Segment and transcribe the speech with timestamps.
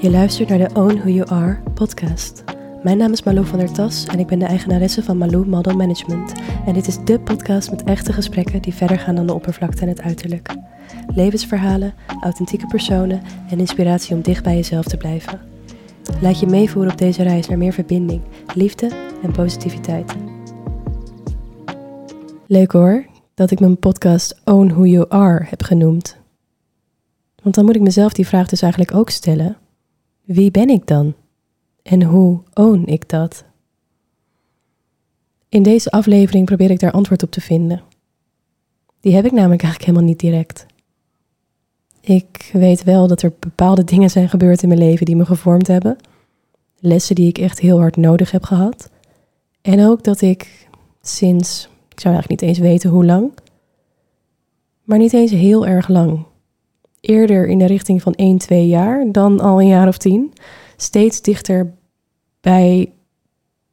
[0.00, 2.44] Je luistert naar de Own Who You Are podcast.
[2.82, 5.76] Mijn naam is Malou van der Tas en ik ben de eigenaresse van Malou Model
[5.76, 6.32] Management.
[6.66, 9.88] En dit is de podcast met echte gesprekken die verder gaan dan de oppervlakte en
[9.88, 10.54] het uiterlijk.
[11.14, 15.40] Levensverhalen, authentieke personen en inspiratie om dicht bij jezelf te blijven.
[16.20, 18.22] Laat je meevoeren op deze reis naar meer verbinding,
[18.54, 18.90] liefde
[19.22, 20.16] en positiviteit.
[22.46, 26.16] Leuk hoor, dat ik mijn podcast Own Who You Are heb genoemd.
[27.42, 29.56] Want dan moet ik mezelf die vraag dus eigenlijk ook stellen.
[30.28, 31.14] Wie ben ik dan?
[31.82, 33.44] En hoe own ik dat?
[35.48, 37.82] In deze aflevering probeer ik daar antwoord op te vinden.
[39.00, 40.66] Die heb ik namelijk eigenlijk helemaal niet direct.
[42.00, 45.66] Ik weet wel dat er bepaalde dingen zijn gebeurd in mijn leven die me gevormd
[45.66, 45.96] hebben.
[46.78, 48.90] Lessen die ik echt heel hard nodig heb gehad.
[49.60, 50.68] En ook dat ik
[51.00, 53.32] sinds, ik zou eigenlijk niet eens weten hoe lang,
[54.84, 56.24] maar niet eens heel erg lang,
[57.00, 60.32] eerder in de richting van 1, 2 jaar dan al een jaar of 10,
[60.76, 61.72] steeds dichter
[62.40, 62.92] bij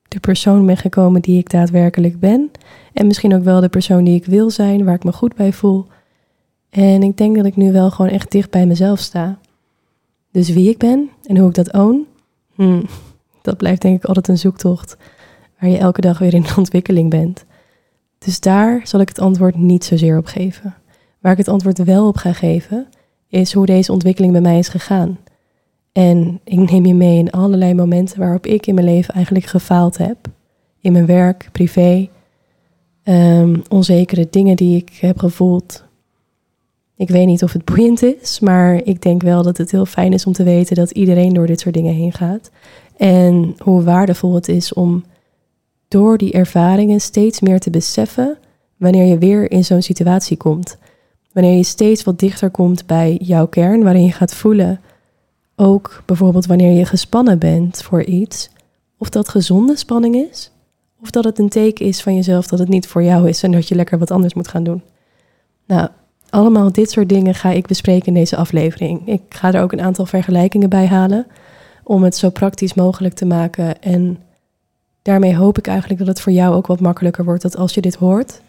[0.08, 2.52] de persoon ben gekomen die ik daadwerkelijk ben.
[2.94, 5.54] En misschien ook wel de persoon die ik wil zijn, waar ik me goed bij
[5.54, 5.86] voel.
[6.70, 9.40] En ik denk dat ik nu wel gewoon echt dicht bij mezelf sta.
[10.32, 12.08] Dus wie ik ben en hoe ik dat own,
[12.54, 12.86] hmm,
[13.42, 14.98] dat blijft denk ik altijd een zoektocht
[15.60, 17.46] waar je elke dag weer in ontwikkeling bent.
[18.18, 20.76] Dus daar zal ik het antwoord niet zozeer op geven.
[21.20, 22.88] Waar ik het antwoord wel op ga geven,
[23.30, 25.18] is hoe deze ontwikkeling bij mij is gegaan.
[25.92, 29.98] En ik neem je mee in allerlei momenten waarop ik in mijn leven eigenlijk gefaald
[29.98, 30.18] heb.
[30.82, 32.10] In mijn werk, privé,
[33.04, 35.84] um, onzekere dingen die ik heb gevoeld.
[36.98, 40.14] Ik weet niet of het boeiend is, maar ik denk wel dat het heel fijn
[40.14, 42.52] is om te weten dat iedereen door dit soort dingen heen gaat.
[42.98, 45.04] En hoe waardevol het is om
[45.88, 48.38] door die ervaringen steeds meer te beseffen
[48.78, 50.78] wanneer je weer in zo'n situatie komt.
[51.36, 54.82] Wanneer je steeds wat dichter komt bij jouw kern, waarin je gaat voelen,
[55.56, 58.50] ook bijvoorbeeld wanneer je gespannen bent voor iets,
[58.98, 60.52] of dat gezonde spanning is,
[61.02, 63.52] of dat het een teken is van jezelf dat het niet voor jou is en
[63.52, 64.82] dat je lekker wat anders moet gaan doen.
[65.66, 65.90] Nou,
[66.30, 69.08] allemaal dit soort dingen ga ik bespreken in deze aflevering.
[69.08, 71.28] Ik ga er ook een aantal vergelijkingen bij halen
[71.84, 73.82] om het zo praktisch mogelijk te maken.
[73.82, 74.18] En
[75.02, 77.42] daarmee hoop ik eigenlijk dat het voor jou ook wat makkelijker wordt.
[77.42, 78.42] Dat als je dit hoort,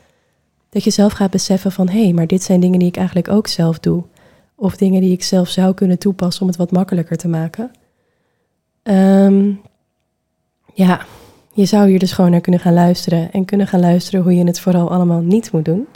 [0.76, 3.28] dat je zelf gaat beseffen van hé, hey, maar dit zijn dingen die ik eigenlijk
[3.28, 4.02] ook zelf doe.
[4.54, 7.70] Of dingen die ik zelf zou kunnen toepassen om het wat makkelijker te maken.
[8.82, 9.60] Um,
[10.74, 11.00] ja,
[11.52, 13.32] je zou hier dus gewoon naar kunnen gaan luisteren.
[13.32, 15.86] En kunnen gaan luisteren hoe je het vooral allemaal niet moet doen.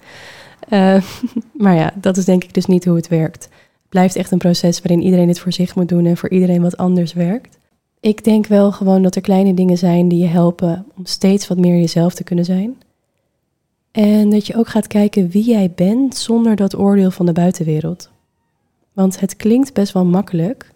[0.68, 1.02] Uh,
[1.64, 3.44] maar ja, dat is denk ik dus niet hoe het werkt.
[3.44, 6.62] Het blijft echt een proces waarin iedereen het voor zich moet doen en voor iedereen
[6.62, 7.58] wat anders werkt.
[8.00, 11.58] Ik denk wel gewoon dat er kleine dingen zijn die je helpen om steeds wat
[11.58, 12.76] meer jezelf te kunnen zijn.
[13.90, 18.10] En dat je ook gaat kijken wie jij bent zonder dat oordeel van de buitenwereld.
[18.92, 20.72] Want het klinkt best wel makkelijk,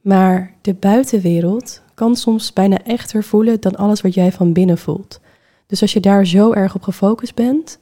[0.00, 5.20] maar de buitenwereld kan soms bijna echter voelen dan alles wat jij van binnen voelt.
[5.66, 7.78] Dus als je daar zo erg op gefocust bent,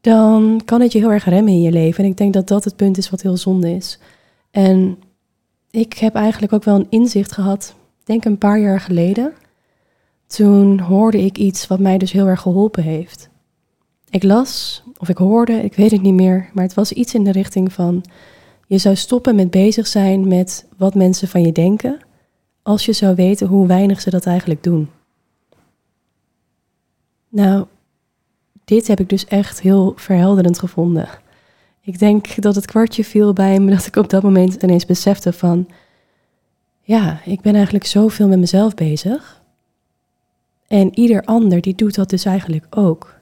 [0.00, 2.04] dan kan het je heel erg remmen in je leven.
[2.04, 3.98] En ik denk dat dat het punt is wat heel zonde is.
[4.50, 4.98] En
[5.70, 7.74] ik heb eigenlijk ook wel een inzicht gehad,
[8.04, 9.32] denk een paar jaar geleden.
[10.34, 13.28] Toen hoorde ik iets wat mij dus heel erg geholpen heeft.
[14.10, 17.24] Ik las of ik hoorde, ik weet het niet meer, maar het was iets in
[17.24, 18.04] de richting van
[18.66, 21.98] je zou stoppen met bezig zijn met wat mensen van je denken,
[22.62, 24.90] als je zou weten hoe weinig ze dat eigenlijk doen.
[27.28, 27.66] Nou,
[28.64, 31.08] dit heb ik dus echt heel verhelderend gevonden.
[31.80, 35.32] Ik denk dat het kwartje viel bij me dat ik op dat moment ineens besefte
[35.32, 35.68] van,
[36.80, 39.41] ja, ik ben eigenlijk zoveel met mezelf bezig.
[40.72, 43.14] En ieder ander die doet dat dus eigenlijk ook.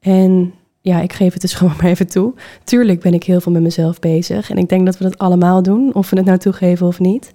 [0.00, 2.34] En ja, ik geef het dus gewoon maar even toe.
[2.64, 4.50] Tuurlijk ben ik heel veel met mezelf bezig.
[4.50, 7.32] En ik denk dat we dat allemaal doen, of we het nou toegeven of niet.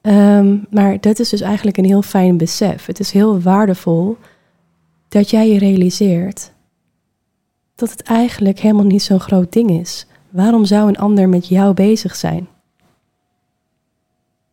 [0.00, 2.86] Ehm, maar dat is dus eigenlijk een heel fijn besef.
[2.86, 4.16] Het is heel waardevol
[5.08, 6.52] dat jij je realiseert
[7.74, 10.06] dat het eigenlijk helemaal niet zo'n groot ding is.
[10.30, 12.48] Waarom zou een ander met jou bezig zijn?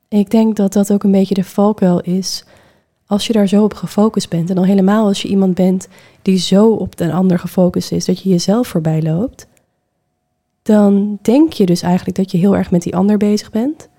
[0.07, 2.45] Ik denk dat dat ook een beetje de valkuil is
[3.07, 4.49] als je daar zo op gefocust bent.
[4.49, 5.87] En al helemaal als je iemand bent
[6.21, 9.47] die zo op een ander gefocust is dat je jezelf voorbij loopt.
[10.61, 13.89] Dan denk je dus eigenlijk dat je heel erg met die ander bezig bent.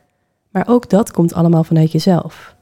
[0.51, 2.55] Maar ook dat komt allemaal vanuit jezelf.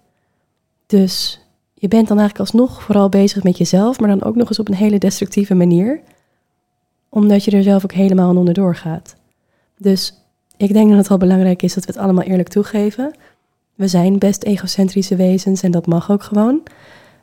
[0.87, 1.41] Dus
[1.75, 4.69] je bent dan eigenlijk alsnog vooral bezig met jezelf, maar dan ook nog eens op
[4.69, 6.00] een hele destructieve manier.
[7.08, 9.17] Omdat je er zelf ook helemaal onderdoor gaat.
[9.79, 10.14] Dus
[10.56, 13.14] ik denk dat het wel belangrijk is dat we het allemaal eerlijk toegeven.
[13.75, 16.62] We zijn best egocentrische wezens en dat mag ook gewoon.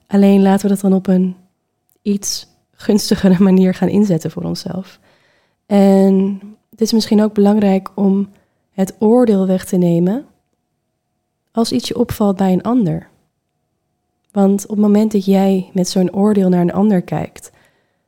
[0.08, 1.36] Alleen laten we dat dan op een
[2.02, 5.00] iets gunstigere manier gaan inzetten voor onszelf.
[5.66, 6.40] En
[6.70, 8.30] het is misschien ook belangrijk om
[8.72, 10.26] het oordeel weg te nemen
[11.52, 13.10] als iets je opvalt bij een ander.
[14.32, 17.52] Want op het moment dat jij met zo'n oordeel naar een ander kijkt,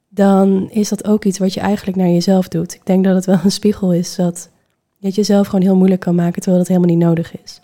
[0.10, 2.74] dan is dat ook iets wat je eigenlijk naar jezelf doet.
[2.74, 4.50] Ik denk dat het wel een spiegel is dat
[4.98, 7.62] je het jezelf gewoon heel moeilijk kan maken, terwijl dat helemaal niet nodig is.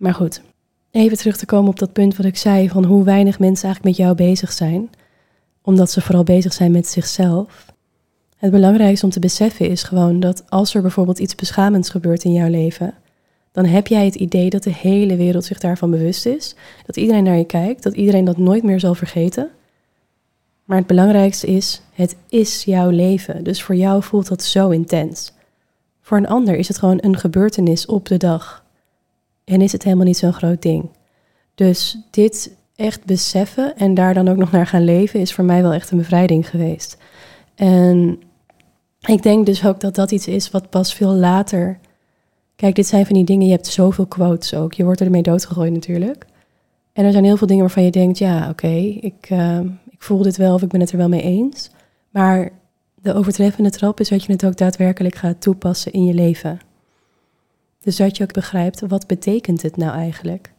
[0.00, 0.42] Maar goed,
[0.90, 3.96] even terug te komen op dat punt wat ik zei van hoe weinig mensen eigenlijk
[3.96, 4.90] met jou bezig zijn,
[5.62, 7.72] omdat ze vooral bezig zijn met zichzelf.
[8.36, 12.32] Het belangrijkste om te beseffen is gewoon dat als er bijvoorbeeld iets beschamends gebeurt in
[12.32, 12.94] jouw leven,
[13.52, 16.54] dan heb jij het idee dat de hele wereld zich daarvan bewust is,
[16.86, 19.50] dat iedereen naar je kijkt, dat iedereen dat nooit meer zal vergeten.
[20.64, 25.32] Maar het belangrijkste is, het is jouw leven, dus voor jou voelt dat zo intens.
[26.00, 28.68] Voor een ander is het gewoon een gebeurtenis op de dag
[29.50, 30.88] en is het helemaal niet zo'n groot ding.
[31.54, 35.62] Dus dit echt beseffen en daar dan ook nog naar gaan leven is voor mij
[35.62, 36.96] wel echt een bevrijding geweest.
[37.54, 38.18] En
[39.00, 41.78] ik denk dus ook dat dat iets is wat pas veel later.
[42.56, 44.72] Kijk, dit zijn van die dingen, je hebt zoveel quotes ook.
[44.72, 46.26] Je wordt ermee doodgegooid natuurlijk.
[46.92, 49.60] En er zijn heel veel dingen waarvan je denkt, ja, oké, ik, uh,
[49.90, 51.70] ik voel dit wel of ik ben het er wel mee eens.
[52.10, 52.50] Maar
[52.94, 56.60] de overtreffende trap is dat je het ook daadwerkelijk gaat toepassen in je leven.
[57.80, 60.52] Dus dat je ook begrijpt, wat betekent het nou eigenlijk?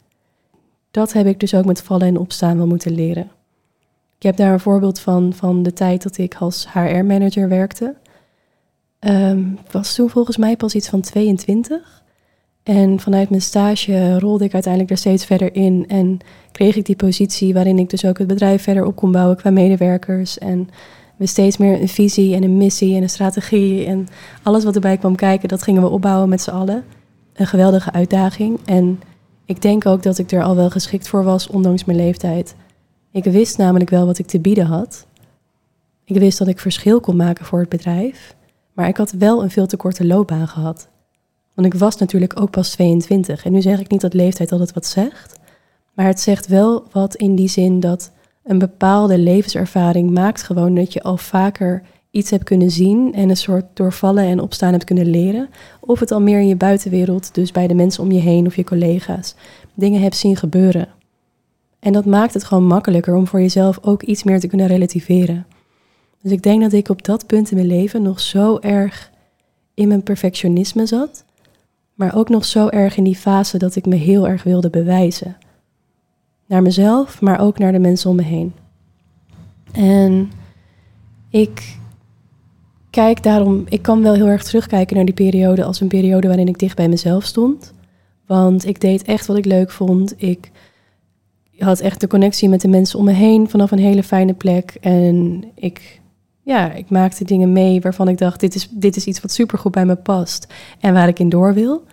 [0.90, 3.30] Dat heb ik dus ook met vallen en opstaan wel moeten leren.
[4.16, 7.94] Ik heb daar een voorbeeld van, van de tijd dat ik als HR-manager werkte.
[9.00, 12.02] Um, was toen volgens mij pas iets van 22.
[12.62, 15.84] En vanuit mijn stage rolde ik uiteindelijk er steeds verder in.
[15.88, 16.18] En
[16.52, 19.50] kreeg ik die positie waarin ik dus ook het bedrijf verder op kon bouwen qua
[19.50, 20.38] medewerkers.
[20.38, 20.68] En
[21.16, 23.86] we steeds meer een visie en een missie en een strategie.
[23.86, 24.08] En
[24.42, 26.84] alles wat erbij kwam kijken, dat gingen we opbouwen met z'n allen.
[27.32, 28.60] Een geweldige uitdaging.
[28.64, 29.00] En
[29.44, 32.54] ik denk ook dat ik er al wel geschikt voor was, ondanks mijn leeftijd.
[33.10, 35.06] Ik wist namelijk wel wat ik te bieden had.
[36.04, 38.36] Ik wist dat ik verschil kon maken voor het bedrijf.
[38.72, 40.88] Maar ik had wel een veel te korte loopbaan gehad.
[41.54, 43.44] Want ik was natuurlijk ook pas 22.
[43.44, 45.38] En nu zeg ik niet dat leeftijd altijd wat zegt.
[45.94, 48.12] Maar het zegt wel wat in die zin dat
[48.42, 51.82] een bepaalde levenservaring maakt gewoon dat je al vaker
[52.12, 55.48] iets hebt kunnen zien en een soort doorvallen en opstaan hebt kunnen leren.
[55.80, 58.56] Of het al meer in je buitenwereld, dus bij de mensen om je heen of
[58.56, 59.34] je collega's,
[59.74, 60.88] dingen hebt zien gebeuren.
[61.78, 65.46] En dat maakt het gewoon makkelijker om voor jezelf ook iets meer te kunnen relativeren.
[66.22, 69.10] Dus ik denk dat ik op dat punt in mijn leven nog zo erg
[69.74, 71.24] in mijn perfectionisme zat,
[71.94, 75.36] maar ook nog zo erg in die fase dat ik me heel erg wilde bewijzen.
[76.46, 78.52] Naar mezelf, maar ook naar de mensen om me heen.
[79.72, 80.30] En
[81.28, 81.80] ik
[82.92, 86.48] kijk daarom, ik kan wel heel erg terugkijken naar die periode als een periode waarin
[86.48, 87.72] ik dicht bij mezelf stond.
[88.26, 90.14] Want ik deed echt wat ik leuk vond.
[90.16, 90.50] Ik
[91.58, 94.76] had echt de connectie met de mensen om me heen vanaf een hele fijne plek.
[94.80, 96.00] En ik
[96.42, 99.72] ja, ik maakte dingen mee waarvan ik dacht, dit is, dit is iets wat supergoed
[99.72, 100.46] bij me past
[100.80, 101.84] en waar ik in door wil.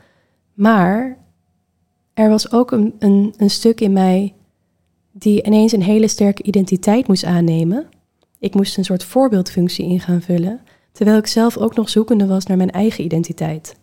[0.53, 1.17] Maar
[2.13, 4.33] er was ook een, een, een stuk in mij
[5.11, 7.89] die ineens een hele sterke identiteit moest aannemen.
[8.39, 10.61] Ik moest een soort voorbeeldfunctie in gaan vullen,
[10.99, 13.75] terwijl ik zelf ook nog zoekende was naar mijn eigen identiteit.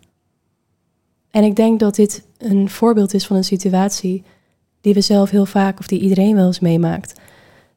[1.31, 4.23] En ik denk dat dit een voorbeeld is van een situatie
[4.81, 7.21] die we zelf heel vaak, of die iedereen wel eens meemaakt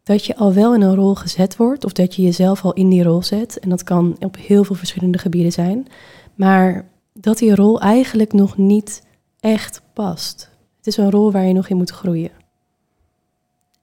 [0.03, 2.89] dat je al wel in een rol gezet wordt of dat je jezelf al in
[2.89, 3.59] die rol zet.
[3.59, 5.88] En dat kan op heel veel verschillende gebieden zijn.
[6.36, 9.03] Maar dat die rol eigenlijk nog niet
[9.39, 10.50] echt past.
[10.77, 12.31] Het is een rol waar je nog in moet groeien.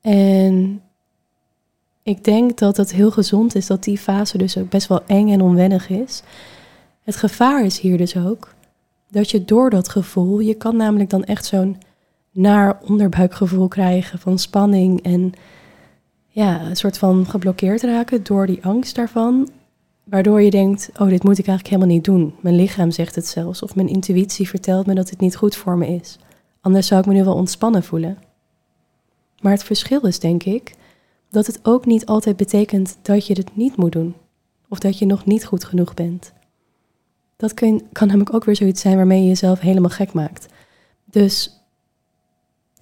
[0.00, 0.82] En
[2.06, 5.30] ik denk dat het heel gezond is dat die fase dus ook best wel eng
[5.30, 6.22] en onwennig is.
[7.02, 8.54] Het gevaar is hier dus ook
[9.08, 11.76] dat je door dat gevoel, je kan namelijk dan echt zo'n
[12.30, 15.32] naar onderbuikgevoel krijgen van spanning en
[16.26, 19.48] ja, een soort van geblokkeerd raken door die angst daarvan.
[20.04, 22.34] Waardoor je denkt, oh, dit moet ik eigenlijk helemaal niet doen.
[22.40, 23.62] Mijn lichaam zegt het zelfs.
[23.62, 26.18] Of mijn intuïtie vertelt me dat het niet goed voor me is.
[26.60, 28.18] Anders zou ik me nu wel ontspannen voelen.
[29.40, 30.74] Maar het verschil is, denk ik,
[31.30, 34.14] dat het ook niet altijd betekent dat je het niet moet doen.
[34.68, 36.32] Of dat je nog niet goed genoeg bent.
[37.36, 40.46] Dat kan, kan namelijk ook weer zoiets zijn waarmee je jezelf helemaal gek maakt.
[41.04, 41.60] Dus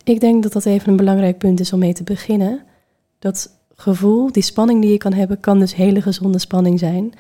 [0.05, 2.63] ik denk dat dat even een belangrijk punt is om mee te beginnen
[3.19, 7.13] dat gevoel, die spanning die je kan hebben, kan dus hele gezonde spanning zijn.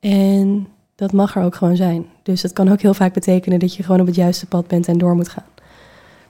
[0.00, 2.06] En dat mag er ook gewoon zijn.
[2.22, 4.88] Dus dat kan ook heel vaak betekenen dat je gewoon op het juiste pad bent
[4.88, 5.46] en door moet gaan.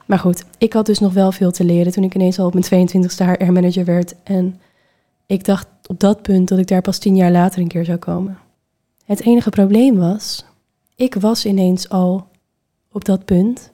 [0.09, 2.55] Maar goed, ik had dus nog wel veel te leren toen ik ineens al op
[2.55, 4.15] mijn 22e HR-manager werd.
[4.23, 4.61] En
[5.27, 7.99] ik dacht op dat punt dat ik daar pas tien jaar later een keer zou
[7.99, 8.39] komen.
[9.05, 10.45] Het enige probleem was,
[10.95, 12.27] ik was ineens al
[12.93, 13.73] op dat punt.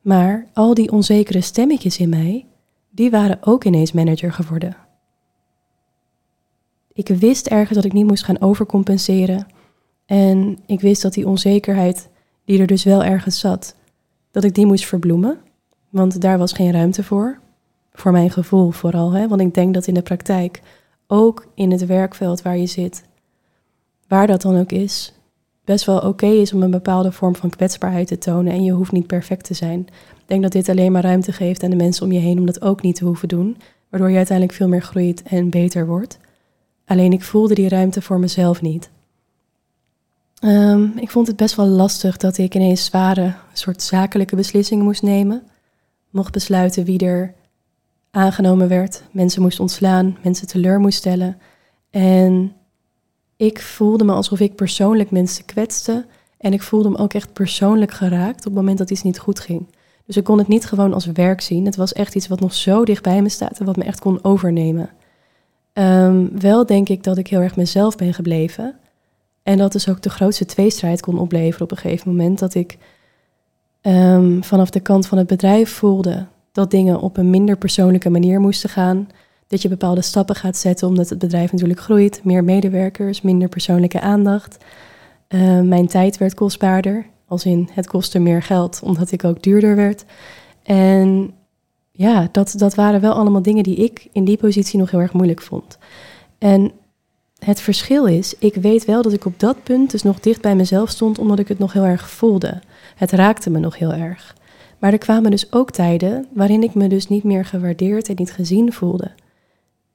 [0.00, 2.46] Maar al die onzekere stemmetjes in mij,
[2.90, 4.76] die waren ook ineens manager geworden.
[6.92, 9.46] Ik wist ergens dat ik niet moest gaan overcompenseren.
[10.06, 12.08] En ik wist dat die onzekerheid
[12.44, 13.74] die er dus wel ergens zat,
[14.30, 15.38] dat ik die moest verbloemen.
[15.88, 17.38] Want daar was geen ruimte voor.
[17.92, 19.12] Voor mijn gevoel vooral.
[19.12, 19.28] Hè?
[19.28, 20.62] Want ik denk dat in de praktijk,
[21.06, 23.04] ook in het werkveld waar je zit,
[24.08, 25.14] waar dat dan ook is,
[25.64, 28.52] best wel oké is om een bepaalde vorm van kwetsbaarheid te tonen.
[28.52, 29.80] En je hoeft niet perfect te zijn.
[30.18, 32.46] Ik denk dat dit alleen maar ruimte geeft aan de mensen om je heen om
[32.46, 33.56] dat ook niet te hoeven doen.
[33.88, 36.18] Waardoor je uiteindelijk veel meer groeit en beter wordt.
[36.84, 38.90] Alleen ik voelde die ruimte voor mezelf niet.
[40.40, 45.02] Ehm, ik vond het best wel lastig dat ik ineens zware, soort zakelijke beslissingen moest
[45.02, 45.42] nemen.
[46.10, 47.34] Mocht besluiten wie er
[48.10, 51.38] aangenomen werd, mensen moest ontslaan, mensen teleur moest stellen.
[51.90, 52.52] En
[53.36, 56.06] ik voelde me alsof ik persoonlijk mensen kwetste.
[56.38, 59.40] En ik voelde me ook echt persoonlijk geraakt op het moment dat iets niet goed
[59.40, 59.66] ging.
[60.06, 61.64] Dus ik kon het niet gewoon als werk zien.
[61.64, 64.00] Het was echt iets wat nog zo dicht bij me staat en wat me echt
[64.00, 64.90] kon overnemen.
[65.72, 68.79] Ehm, wel denk ik dat ik heel erg mezelf ben gebleven.
[69.50, 72.38] En dat dus ook de grootste tweestrijd kon opleveren op een gegeven moment.
[72.38, 72.78] Dat ik
[73.80, 78.40] ehm, vanaf de kant van het bedrijf voelde dat dingen op een minder persoonlijke manier
[78.40, 79.08] moesten gaan.
[79.46, 82.20] Dat je bepaalde stappen gaat zetten omdat het bedrijf natuurlijk groeit.
[82.24, 84.64] Meer medewerkers, minder persoonlijke aandacht.
[85.28, 87.06] Ehm, mijn tijd werd kostbaarder.
[87.26, 90.04] Als in het kostte meer geld omdat ik ook duurder werd.
[90.62, 91.32] En
[91.90, 95.12] ja, dat, dat waren wel allemaal dingen die ik in die positie nog heel erg
[95.12, 95.78] moeilijk vond.
[96.38, 96.72] En
[97.44, 100.56] het verschil is, ik weet wel dat ik op dat punt dus nog dicht bij
[100.56, 102.60] mezelf stond, omdat ik het nog heel erg voelde.
[102.96, 104.36] Het raakte me nog heel erg.
[104.78, 108.32] Maar er kwamen dus ook tijden waarin ik me dus niet meer gewaardeerd en niet
[108.32, 109.10] gezien voelde.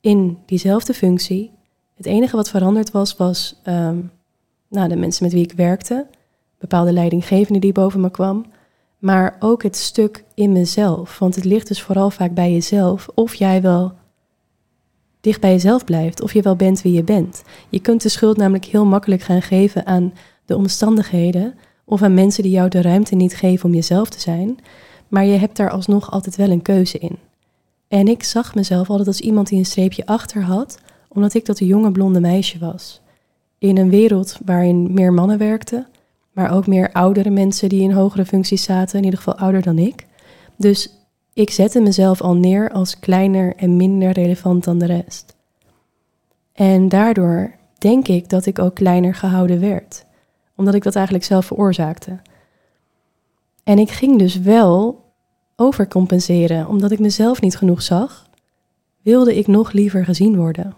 [0.02, 1.52] In diezelfde functie.
[1.96, 3.98] Het enige wat veranderd was, was ehm,
[4.70, 6.08] nou, de mensen met wie ik werkte,
[6.60, 8.46] bepaalde leidinggevende die boven me kwam,
[8.98, 11.20] maar ook het stuk in mezelf.
[11.20, 13.94] Want het ligt dus vooral vaak bij jezelf of jij wel
[15.26, 17.44] dicht bij jezelf blijft, of je wel bent wie je bent.
[17.70, 20.14] Je kunt de schuld namelijk heel makkelijk gaan geven aan
[20.46, 21.54] de omstandigheden
[21.86, 24.58] of aan mensen die jou de ruimte niet geven om jezelf te zijn,
[25.08, 27.18] maar je hebt daar alsnog altijd wel een keuze in.
[27.88, 30.78] En ik zag mezelf altijd als iemand die een streepje achter had,
[31.08, 33.02] omdat ik dat jonge blonde meisje was.
[33.58, 35.88] In een wereld waarin meer mannen werkten,
[36.32, 39.78] maar ook meer oudere mensen die in hogere functies zaten, in ieder geval ouder dan
[39.78, 40.06] ik.
[40.58, 40.90] Dus
[41.36, 45.36] ik zette mezelf al neer als kleiner en minder relevant dan de rest.
[46.54, 50.06] En daardoor denk ik dat ik ook kleiner gehouden werd,
[50.56, 52.20] omdat ik dat eigenlijk zelf veroorzaakte.
[53.64, 55.04] En ik ging dus wel
[55.56, 58.30] overcompenseren, omdat ik mezelf niet genoeg zag,
[59.02, 60.74] wilde ik nog liever gezien worden.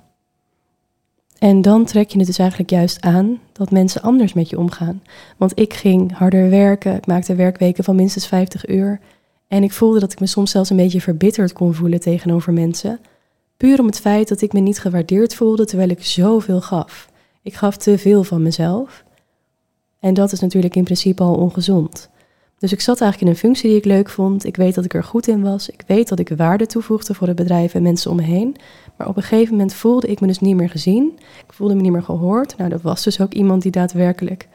[1.40, 5.04] En dan trek je het dus eigenlijk juist aan dat mensen anders met je omgaan.
[5.38, 9.00] Want ik ging harder werken, ik maakte werkweken van minstens 50 uur.
[9.48, 13.00] En ik voelde dat ik me soms zelfs een beetje verbitterd kon voelen tegenover mensen.
[13.58, 17.10] Puur om het feit dat ik me niet gewaardeerd voelde terwijl ik zoveel gaf.
[17.42, 19.04] Ik gaf te veel van mezelf.
[20.00, 22.10] En dat is natuurlijk in principe al ongezond.
[22.58, 24.46] Dus ik zat eigenlijk in een functie die ik leuk vond.
[24.46, 25.70] Ik weet dat ik er goed in was.
[25.70, 28.56] Ik weet dat ik waarde toevoegde voor het bedrijf en mensen om me heen.
[28.98, 31.20] Maar op een gegeven moment voelde ik me dus niet meer gezien.
[31.48, 32.58] Ik voelde me niet meer gehoord.
[32.58, 34.48] Nou, dat was dus ook iemand die daadwerkelijk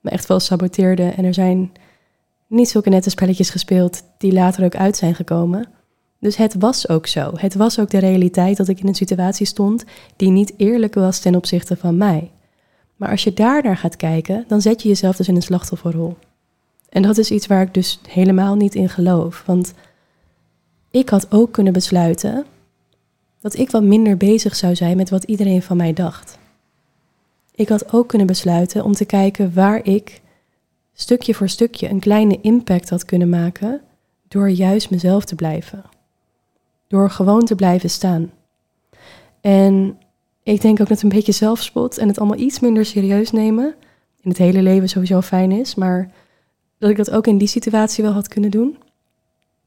[0.00, 1.08] me echt wel saboteerde.
[1.08, 1.72] En er zijn
[2.54, 5.68] niet zulke nette spelletjes gespeeld die later ook uit zijn gekomen.
[6.20, 7.32] Dus het was ook zo.
[7.34, 9.84] Het was ook de realiteit dat ik in een situatie stond
[10.16, 12.30] die niet eerlijk was ten opzichte van mij.
[12.96, 16.16] Maar als je daar naar gaat kijken, dan zet je jezelf dus in een slachtofferrol.
[16.88, 19.42] En dat is iets waar ik dus helemaal niet in geloof.
[19.46, 19.74] Want
[20.90, 22.44] ik had ook kunnen besluiten
[23.40, 26.38] dat ik wat minder bezig zou zijn met wat iedereen van mij dacht.
[27.54, 30.20] Ik had ook kunnen besluiten om te kijken waar ik
[30.94, 33.80] stukje voor stukje een kleine impact had kunnen maken
[34.28, 35.84] door juist mezelf te blijven.
[36.88, 38.30] Door gewoon te blijven staan.
[39.40, 39.98] En
[40.42, 43.74] ik denk ook dat een beetje zelfspot en het allemaal iets minder serieus nemen
[44.20, 46.12] in het hele leven sowieso fijn is, maar
[46.78, 48.78] dat ik dat ook in die situatie wel had kunnen doen.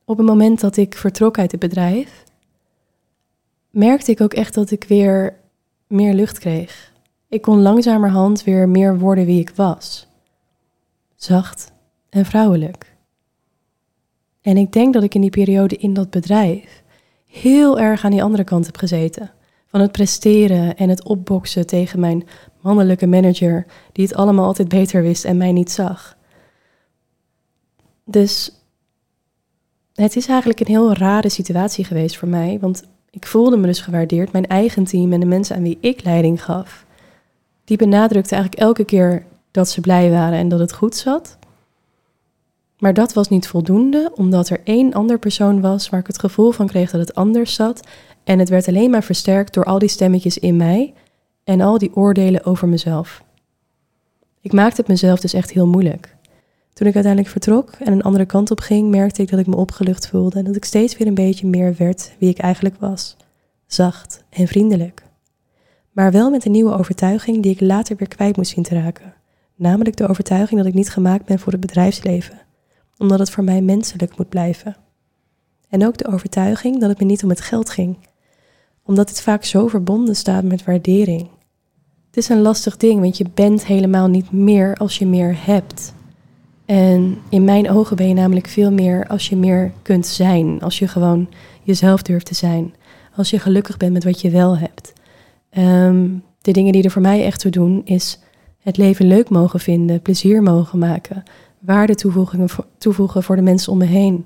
[0.05, 2.23] Op het moment dat ik vertrok uit het bedrijf,
[3.69, 5.39] merkte ik ook echt dat ik weer
[5.87, 6.93] meer lucht kreeg.
[7.29, 10.06] Ik kon langzamerhand weer meer worden wie ik was.
[11.17, 11.71] Zacht
[12.09, 12.95] en vrouwelijk.
[14.41, 16.83] En ik denk dat ik in die periode in dat bedrijf
[17.25, 19.31] heel erg aan die andere kant heb gezeten.
[19.65, 22.27] Van het presteren en het opboksen tegen mijn
[22.61, 26.17] mannelijke manager, die het allemaal altijd beter wist en mij niet zag.
[28.05, 28.51] Dus
[29.93, 33.81] het is eigenlijk een heel rare situatie geweest voor mij, want ik voelde me dus
[33.81, 34.31] gewaardeerd.
[34.31, 36.85] Mijn eigen team en de mensen aan wie ik leiding gaf,
[37.63, 39.25] die benadrukten eigenlijk elke keer
[39.57, 41.37] dat ze blij waren en dat het goed zat.
[42.77, 46.51] Maar dat was niet voldoende, omdat er één ander persoon was waar ik het gevoel
[46.51, 47.87] van kreeg dat het anders zat.
[48.23, 50.93] En het werd alleen maar versterkt door al die stemmetjes in mij
[51.43, 53.23] en al die oordelen over mezelf.
[54.41, 56.15] Ik maakte het mezelf dus echt heel moeilijk.
[56.73, 59.55] Toen ik uiteindelijk vertrok en een andere kant op ging, merkte ik dat ik me
[59.55, 63.15] opgelucht voelde en dat ik steeds weer een beetje meer werd wie ik eigenlijk was.
[63.65, 65.03] Zacht en vriendelijk.
[65.91, 69.16] Maar wel met een nieuwe overtuiging die ik later weer kwijt moest zien te raken.
[69.57, 72.39] Namelijk de overtuiging dat ik niet gemaakt ben voor het bedrijfsleven,
[72.97, 74.75] omdat het voor mij menselijk moet blijven.
[75.69, 77.97] En ook de overtuiging dat het me niet om het geld ging,
[78.83, 81.29] omdat dit vaak zo verbonden staat met waardering.
[82.07, 85.93] Het is een lastig ding, want je bent helemaal niet meer als je meer hebt.
[86.65, 90.79] En in mijn ogen ben je namelijk veel meer als je meer kunt zijn, als
[90.79, 91.29] je gewoon
[91.63, 92.73] jezelf durft te zijn,
[93.15, 94.93] als je gelukkig bent met wat je wel hebt.
[95.49, 96.07] Ehm,
[96.41, 98.19] de dingen die er voor mij echt toe doen, is
[98.67, 101.23] het leven leuk mogen vinden, plezier mogen maken,
[101.59, 101.95] waarde
[102.77, 104.25] toevoegen voor de mensen om me heen.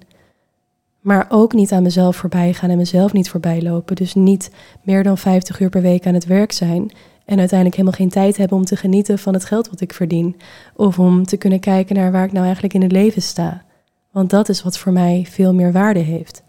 [1.02, 3.96] Maar ook niet aan mezelf voorbij gaan en mezelf niet voorbij lopen.
[3.96, 4.52] Dus niet
[4.84, 6.92] meer dan 50 uur per week aan het werk zijn
[7.26, 10.36] en uiteindelijk helemaal geen tijd hebben om te genieten van het geld wat ik verdien.
[10.76, 13.64] Of om te kunnen kijken naar waar ik nou eigenlijk in het leven sta.
[14.12, 16.44] Want dat is wat voor mij veel meer waarde heeft.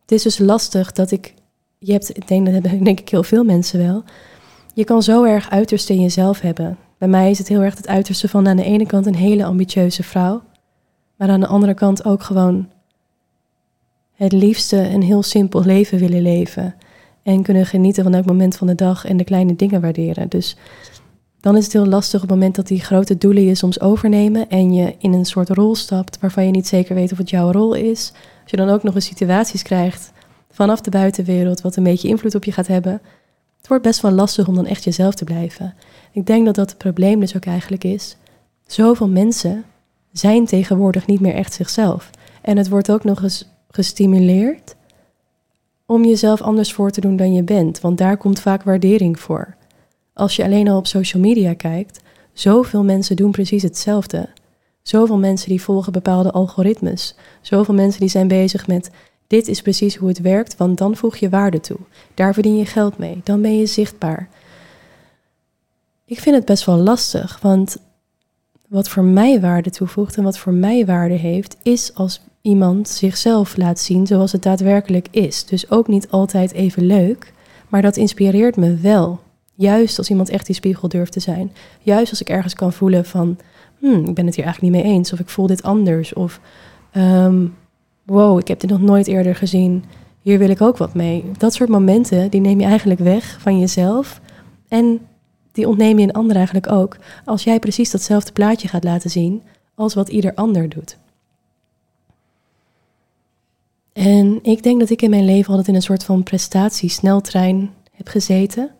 [0.00, 1.34] Het is dus lastig dat ik.
[1.78, 4.04] Je hebt, ik denk dat hebben denk ik heel veel mensen wel.
[4.74, 6.78] Je kan zo erg uiterste in jezelf hebben.
[6.98, 9.44] Bij mij is het heel erg het uiterste van aan de ene kant een hele
[9.44, 10.42] ambitieuze vrouw.
[11.16, 12.68] Maar aan de andere kant ook gewoon
[14.14, 16.74] het liefste een heel simpel leven willen leven.
[17.22, 20.28] En kunnen genieten van elk moment van de dag en de kleine dingen waarderen.
[20.28, 20.56] Dus
[21.40, 24.48] dan is het heel lastig op het moment dat die grote doelen je soms overnemen
[24.48, 27.50] en je in een soort rol stapt waarvan je niet zeker weet of het jouw
[27.50, 28.12] rol is.
[28.42, 30.12] Als je dan ook nog eens situaties krijgt
[30.50, 33.00] vanaf de buitenwereld wat een beetje invloed op je gaat hebben.
[33.64, 35.74] Het wordt best wel lastig om dan echt jezelf te blijven.
[36.12, 38.16] Ik denk dat dat het probleem dus ook eigenlijk is.
[38.66, 39.64] Zoveel mensen
[40.12, 42.10] zijn tegenwoordig niet meer echt zichzelf.
[42.42, 44.74] En het wordt ook nog eens gestimuleerd
[45.86, 49.56] om jezelf anders voor te doen dan je bent, want daar komt vaak waardering voor.
[50.12, 52.00] Als je alleen al op social media kijkt,
[52.32, 54.28] zoveel mensen doen precies hetzelfde.
[54.82, 57.14] Zoveel mensen die volgen bepaalde algoritmes.
[57.40, 58.90] Zoveel mensen die zijn bezig met
[59.26, 61.78] dit is precies hoe het werkt, want dan voeg je waarde toe.
[62.14, 64.28] Daar verdien je geld mee, dan ben je zichtbaar.
[66.04, 67.76] Ik vind het best wel lastig, want
[68.68, 73.56] wat voor mij waarde toevoegt en wat voor mij waarde heeft, is als iemand zichzelf
[73.56, 75.44] laat zien zoals het daadwerkelijk is.
[75.44, 77.32] Dus ook niet altijd even leuk,
[77.68, 79.20] maar dat inspireert me wel.
[79.54, 81.52] Juist als iemand echt die spiegel durft te zijn.
[81.80, 83.38] Juist als ik ergens kan voelen van,
[83.78, 86.40] hmm, ik ben het hier eigenlijk niet mee eens, of ik voel dit anders, of
[86.90, 87.46] ehm,
[88.04, 89.84] wow, ik heb dit nog nooit eerder gezien,
[90.20, 91.24] hier wil ik ook wat mee.
[91.38, 94.20] Dat soort momenten, die neem je eigenlijk weg van jezelf
[94.68, 95.00] en
[95.52, 99.42] die ontneem je een ander eigenlijk ook, als jij precies datzelfde plaatje gaat laten zien
[99.74, 100.96] als wat ieder ander doet.
[103.92, 108.08] En ik denk dat ik in mijn leven altijd in een soort van prestatiesneltrein heb
[108.08, 108.70] gezeten,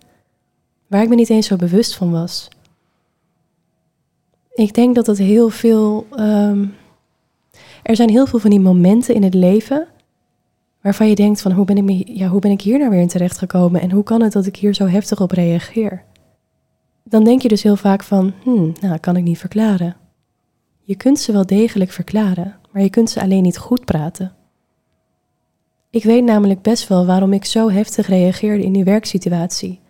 [0.87, 2.49] waar ik me niet eens zo bewust van was.
[4.55, 6.07] Ik denk dat het heel veel.
[6.11, 6.67] Ehm,
[7.85, 9.87] er zijn heel veel van die momenten in het leven
[10.81, 13.09] waarvan je denkt van hoe ben ik, ja, hoe ben ik hier nou weer in
[13.09, 16.05] terecht gekomen en hoe kan het dat ik hier zo heftig op reageer?
[17.05, 19.97] Dan denk je dus heel vaak van, hmm, nou, kan ik niet verklaren.
[20.83, 24.33] Je kunt ze wel degelijk verklaren, maar je kunt ze alleen niet goed praten.
[25.91, 29.81] Ik weet namelijk best wel waarom ik zo heftig reageerde in die werksituatie.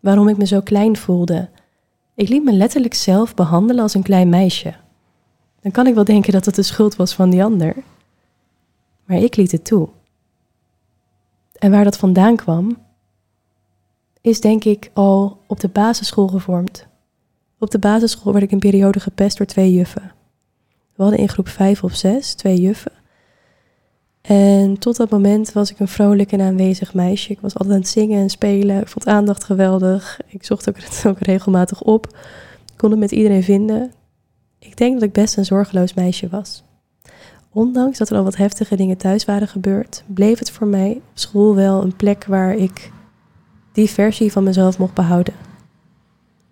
[0.00, 1.48] Waarom ik me zo klein voelde.
[2.14, 4.74] Ik liet me letterlijk zelf behandelen als een klein meisje.
[5.66, 7.76] Dan kan ik wel denken dat het de schuld was van die ander.
[9.04, 9.88] Maar ik liet het toe.
[11.58, 12.78] En waar dat vandaan kwam,
[14.20, 16.86] is denk ik al op de basisschool gevormd.
[17.58, 20.12] Op de basisschool werd ik een periode gepest door twee juffen.
[20.94, 22.92] We hadden in groep vijf of zes twee juffen.
[24.20, 27.32] En tot dat moment was ik een vrolijk en aanwezig meisje.
[27.32, 28.80] Ik was altijd aan het zingen en spelen.
[28.80, 30.20] Ik vond aandacht geweldig.
[30.26, 30.76] Ik zocht ook,
[31.12, 32.06] ook regelmatig op.
[32.66, 33.92] Ik kon het met iedereen vinden.
[34.66, 36.64] Ik denk dat ik best een zorgeloos meisje was.
[37.52, 41.02] Ondanks dat er al wat heftige dingen thuis waren gebeurd, bleef het voor mij op
[41.14, 42.92] school wel een plek waar ik
[43.72, 45.34] die versie van mezelf mocht behouden.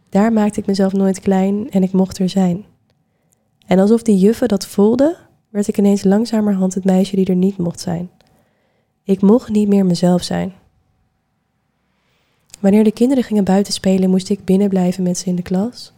[0.09, 2.65] Daar maakte ik mezelf nooit klein en ik mocht er zijn.
[3.67, 5.17] En alsof die juffen dat voelden,
[5.51, 8.11] werd ik ineens langzamerhand het meisje die er niet mocht zijn.
[9.05, 10.53] Ik mocht niet meer mezelf zijn.
[12.61, 15.94] Wanneer de kinderen gingen buiten spelen, moest ik binnen blijven met ze in de klas.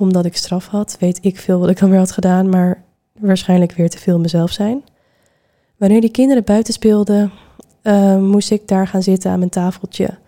[0.00, 2.82] Omdat ik straf had, weet ik veel wat ik dan weer had gedaan, maar
[3.18, 4.84] waarschijnlijk weer te veel mezelf zijn.
[5.76, 7.32] Wanneer die kinderen buiten speelden,
[7.82, 10.18] uh, moest ik daar gaan zitten aan mijn tafeltje.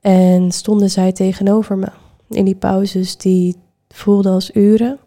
[0.00, 1.88] En stonden zij tegenover me.
[2.28, 3.56] In die pauzes die
[3.88, 4.98] voelden als uren.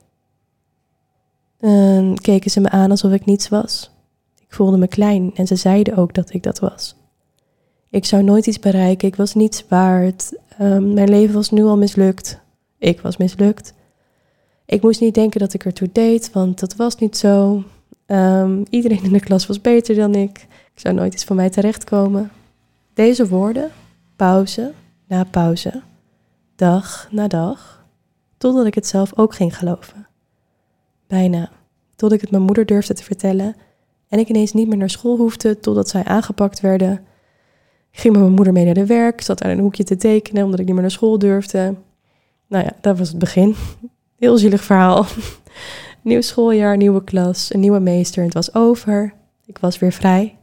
[1.60, 3.92] En keken ze me aan alsof ik niets was.
[4.40, 6.96] Ik voelde me klein en ze zeiden ook dat ik dat was.
[7.90, 10.34] Ik zou nooit iets bereiken, ik was niets waard.
[10.62, 12.40] Um, mijn leven was nu al mislukt.
[12.78, 13.74] Ik was mislukt.
[14.74, 17.64] Ik moest niet denken dat ik ertoe deed, want dat was niet zo.
[18.06, 20.48] Ehm, iedereen in de klas was beter dan ik.
[20.74, 22.32] Ik zou nooit iets van mij terechtkomen.
[22.94, 23.70] Deze woorden,
[24.16, 24.74] pauze
[25.08, 25.82] na pauze,
[26.56, 27.86] dag na dag,
[28.38, 30.08] totdat ik het zelf ook ging geloven.
[31.08, 31.50] Bijna,
[31.96, 33.56] tot ik het mijn moeder durfde te vertellen
[34.08, 36.92] en ik ineens niet meer naar school hoefde totdat zij aangepakt werden.
[37.92, 39.96] Ik ging met mijn moeder mee naar de werk, zat daar in een hoekje te
[39.96, 41.76] tekenen omdat ik niet meer naar school durfde.
[42.48, 43.56] Nou ja, dat was het begin.
[44.24, 45.06] Heel zielig verhaal.
[46.02, 49.14] Nieuw schooljaar, nieuwe klas, een nieuwe meester en het was over.
[49.46, 50.38] Ik was weer vrij.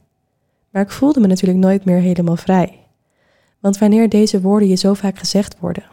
[0.71, 2.87] Maar ik voelde me natuurlijk nooit meer helemaal vrij.
[3.61, 5.85] Want wanneer deze woorden je zo vaak gezegd worden,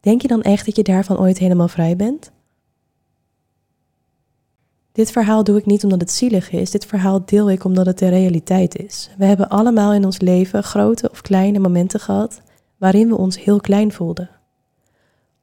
[0.00, 2.32] denk je dan echt dat je daarvan ooit helemaal vrij bent?
[4.92, 7.98] Dit verhaal doe ik niet omdat het zielig is, dit verhaal deel ik omdat het
[7.98, 9.10] de realiteit is.
[9.18, 12.42] We hebben allemaal in ons leven grote of kleine momenten gehad
[12.76, 14.35] waarin we ons heel klein voelden.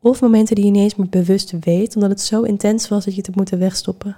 [0.04, 3.14] Of momenten die je niet eens meer bewust weet, omdat het zo intens was dat
[3.14, 4.16] je het hebt moeten wegstoppen.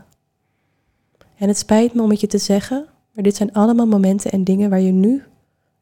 [1.37, 4.43] En het spijt me om het je te zeggen, maar dit zijn allemaal momenten en
[4.43, 5.23] dingen waar je nu,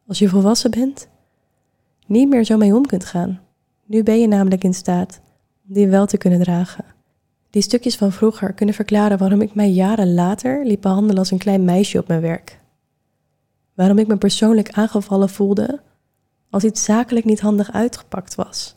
[0.08, 1.08] als je volwassen bent,
[2.06, 3.42] niet meer zo mee om kunt gaan.
[3.86, 5.22] Nu ben je namelijk in staat
[5.68, 6.86] om die wel te kunnen dragen.
[7.50, 11.38] Die stukjes van vroeger kunnen verklaren waarom ik mij jaren later liep behandelen als een
[11.38, 12.60] klein meisje op mijn werk.
[13.74, 15.82] Waarom ik me persoonlijk aangevallen voelde
[16.50, 18.76] als iets zakelijk niet handig uitgepakt was.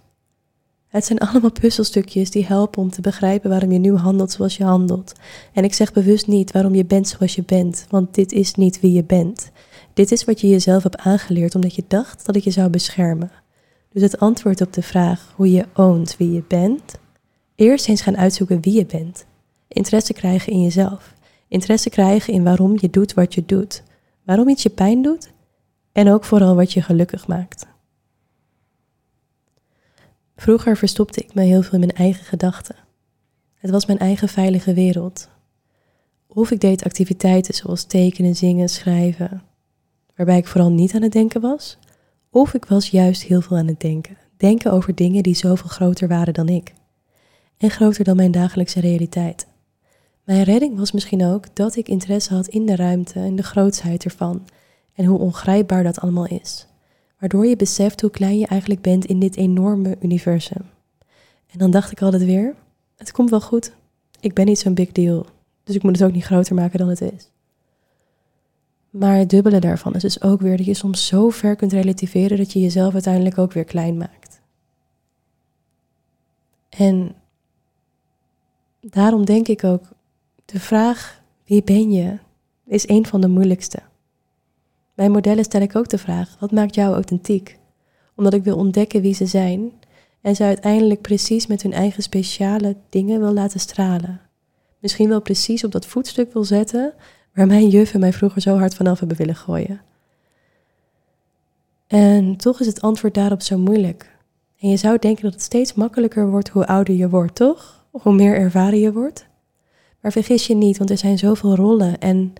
[0.97, 4.65] Het zijn allemaal puzzelstukjes die helpen om te begrijpen waarom je nu handelt zoals je
[4.65, 5.13] handelt.
[5.53, 8.81] En ik zeg bewust niet waarom je bent zoals je bent, want dit is niet
[8.81, 9.51] wie je bent.
[9.95, 13.31] Dit is wat je jezelf hebt aangeleerd omdat je dacht dat ik je zou beschermen.
[13.93, 16.99] Dus het antwoord op de vraag hoe je oont wie je bent,
[17.55, 19.27] eerst eens gaan uitzoeken wie je bent.
[19.69, 21.15] Interesse krijgen in jezelf.
[21.49, 23.83] Interesse krijgen in waarom je doet wat je doet.
[24.25, 25.33] Waarom iets je pijn doet
[25.93, 27.67] en ook vooral wat je gelukkig maakt.
[30.37, 32.77] Vroeger verstopte ik me heel veel in mijn eigen gedachten.
[33.55, 35.29] Het was mijn eigen veilige wereld.
[36.27, 39.43] Of ik deed activiteiten zoals tekenen, zingen, schrijven,
[40.17, 41.79] waarbij ik vooral niet aan het denken was.
[42.31, 44.17] Of ik was juist heel veel aan het denken.
[44.37, 46.73] Denken over dingen die zoveel groter waren dan ik.
[47.57, 49.47] En groter dan mijn dagelijkse realiteit.
[50.25, 54.05] Mijn redding was misschien ook dat ik interesse had in de ruimte en de grootsheid
[54.05, 54.49] ervan.
[54.95, 56.67] En hoe ongrijpbaar dat allemaal is
[57.19, 60.65] waardoor je beseft hoe klein je eigenlijk bent in dit enorme universum.
[61.47, 62.55] En dan dacht ik altijd weer,
[62.97, 63.73] het komt wel goed.
[64.21, 65.27] Ik ben niet zo'n big deal,
[65.65, 67.31] dus ik moet het ook niet groter maken dan het is.
[68.91, 72.37] Maar het dubbele daarvan is dus ook weer dat je soms zo ver kunt relativeren
[72.37, 74.41] dat je jezelf uiteindelijk ook weer klein maakt.
[76.69, 77.15] En
[78.81, 79.83] daarom denk ik ook,
[80.45, 82.19] de vraag wie ben je
[82.65, 83.79] is een van de moeilijkste.
[84.97, 87.59] Bij modellen stel ik ook de vraag: wat maakt jou authentiek?
[88.15, 89.73] Omdat ik wil ontdekken wie ze zijn
[90.21, 94.21] en ze uiteindelijk precies met hun eigen speciale dingen wil laten stralen.
[94.79, 96.95] Misschien wel precies op dat voetstuk wil zetten
[97.35, 99.81] waar mijn juffen mij vroeger zo hard vanaf hebben willen gooien.
[101.87, 104.17] En toch is het antwoord daarop zo moeilijk.
[104.59, 107.85] En je zou denken dat het steeds makkelijker wordt hoe ouder je wordt, toch?
[107.91, 109.27] Hoe meer ervaren je wordt.
[110.01, 112.33] Maar vergis je niet, want er zijn zoveel rollen en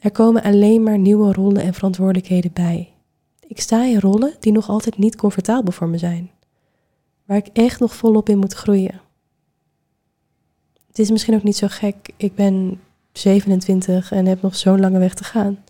[0.00, 2.92] er komen alleen maar nieuwe rollen en verantwoordelijkheden bij.
[3.46, 6.30] Ik sta in rollen die nog altijd niet comfortabel voor me zijn,
[7.24, 9.00] waar ik echt nog volop in moet groeien.
[10.86, 12.80] Het is misschien ook niet zo gek, ik ben
[13.12, 15.64] 27 en heb nog zo'n lange weg te gaan.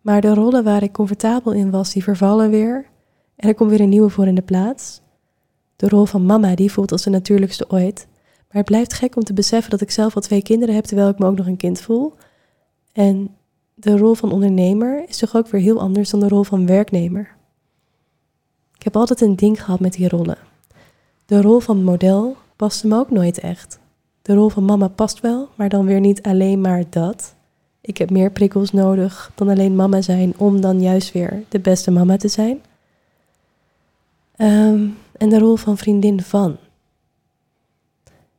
[0.00, 2.86] Maar de rollen waar ik comfortabel in was, die vervallen weer
[3.36, 5.00] en er komt weer een nieuwe voor in de plaats.
[5.76, 8.06] De rol van mama, die voelt als de natuurlijkste ooit.
[8.48, 11.08] Maar het blijft gek om te beseffen dat ik zelf al twee kinderen heb terwijl
[11.08, 12.14] ik me ook nog een kind voel.
[12.92, 13.36] En
[13.74, 17.36] de rol van ondernemer is toch ook weer heel anders dan de rol van werknemer.
[18.76, 20.38] Ik heb altijd een ding gehad met die rollen.
[21.26, 23.78] De rol van model paste me ook nooit echt.
[24.22, 27.34] De rol van mama past wel, maar dan weer niet alleen maar dat.
[27.80, 31.90] Ik heb meer prikkels nodig dan alleen mama zijn om dan juist weer de beste
[31.90, 32.60] mama te zijn.
[34.36, 36.56] Ehm, en de rol van vriendin van.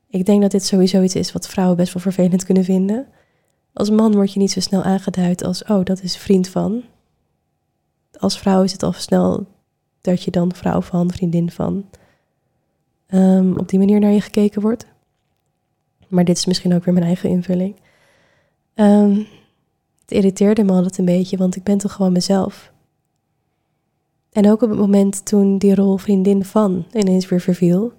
[0.10, 3.08] Ik denk dat dit sowieso iets is wat vrouwen best wel vervelend kunnen vinden.
[3.74, 6.84] Als man word je niet zo snel aangeduid als, oh, dat is vriend van.
[8.18, 9.48] Als vrouw is het al snel
[10.02, 11.86] dat je dan vrouw van, vriendin van,
[13.08, 14.86] um, op die manier naar je gekeken wordt.
[16.08, 17.76] Maar dit is misschien ook weer mijn eigen invulling.
[18.76, 19.28] Um,
[20.02, 22.72] het irriteerde me altijd een beetje, want ik ben toch gewoon mezelf.
[24.32, 27.94] En ook op het moment toen die rol vriendin van ineens weer verviel,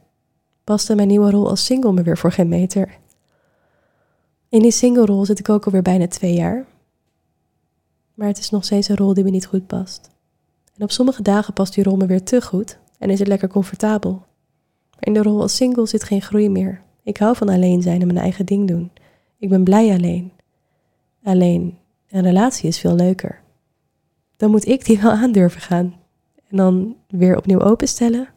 [0.64, 2.98] paste mijn nieuwe rol als single me weer voor geen meter.
[4.52, 6.66] In die single rol zit ik ook alweer bijna twee jaar.
[8.14, 10.10] Maar het is nog steeds een rol die me niet goed past.
[10.76, 13.48] En op sommige dagen past die rol me weer te goed en is het lekker
[13.48, 14.24] comfortabel.
[14.98, 16.82] in de rol als single zit geen groei meer.
[17.02, 18.90] Ik hou van alleen zijn en mijn eigen ding doen.
[19.38, 20.32] Ik ben blij alleen.
[21.22, 23.42] Alleen, een relatie is veel leuker.
[24.36, 25.94] Dan moet ik die wel aandurven gaan.
[26.48, 28.28] En dan weer opnieuw openstellen.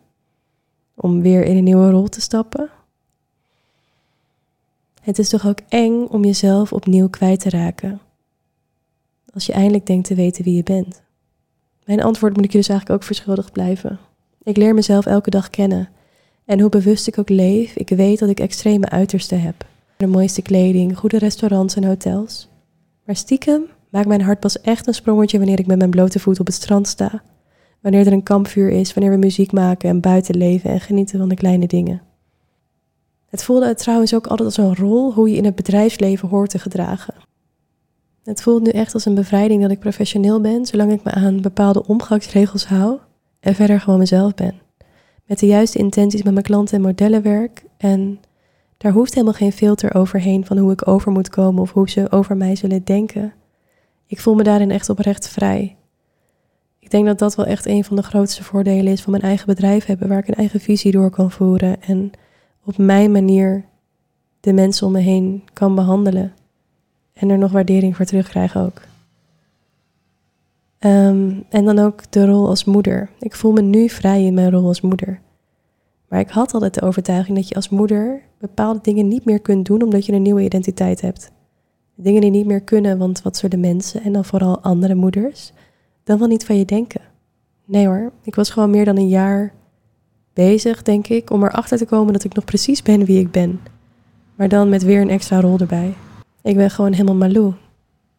[0.96, 2.70] Om weer in een nieuwe rol te stappen.
[5.06, 8.00] Het is toch ook eng om jezelf opnieuw kwijt te raken.
[9.34, 11.02] Als je eindelijk denkt te weten wie je bent.
[11.84, 14.00] Mijn antwoord moet ik je dus eigenlijk ook verschuldigd blijven.
[14.44, 15.90] Ik leer mezelf elke dag kennen.
[16.46, 19.66] En hoe bewust ik ook leef, ik weet dat ik extreme uitersten heb.
[19.98, 22.50] De mooiste kleding, goede restaurants en hotels.
[23.04, 26.40] Maar stiekem maakt mijn hart pas echt een sprongetje wanneer ik met mijn blote voet
[26.40, 27.24] op het strand sta.
[27.82, 31.30] Wanneer er een kampvuur is, wanneer we muziek maken en buiten leven en genieten van
[31.30, 32.02] de kleine dingen.
[33.36, 36.60] Het voelde trouwens ook altijd als een rol hoe je in het bedrijfsleven hoort te
[36.60, 37.14] gedragen.
[38.24, 41.42] Het voelt nu echt als een bevrijding dat ik professioneel ben, zolang ik me aan
[41.42, 42.98] bepaalde omgangsregels hou
[43.40, 44.62] en verder gewoon mezelf ben.
[45.26, 48.20] Met de juiste intenties met mijn klanten en modellen werk en
[48.78, 52.12] daar hoeft helemaal geen filter overheen van hoe ik over moet komen of hoe ze
[52.12, 53.34] over mij zullen denken.
[54.08, 55.76] Ik voel me daarin echt oprecht vrij.
[56.80, 59.48] Ik denk dat dat wel echt een van de grootste voordelen is van mijn eigen
[59.48, 62.12] bedrijf hebben, waar ik een eigen visie door kan voeren en
[62.66, 63.66] op mijn manier
[64.40, 66.34] de mensen om me heen kan behandelen.
[67.14, 68.82] En er nog waardering voor terugkrijgen ook.
[70.80, 73.10] Ehm, en dan ook de rol als moeder.
[73.20, 75.20] Ik voel me nu vrij in mijn rol als moeder.
[76.08, 79.66] Maar ik had altijd de overtuiging dat je als moeder bepaalde dingen niet meer kunt
[79.66, 81.32] doen omdat je een nieuwe identiteit hebt.
[81.96, 85.52] Dingen die niet meer kunnen, want wat zullen mensen en dan vooral andere moeders
[86.04, 87.02] dan wel niet van je denken?
[87.66, 89.54] Nee hoor, ik was gewoon meer dan een jaar
[90.36, 93.62] bezig, denk ik, om erachter te komen dat ik nog precies ben wie ik ben.
[94.36, 95.94] Maar dan met weer een extra rol erbij.
[96.42, 97.54] Ik ben gewoon helemaal malou.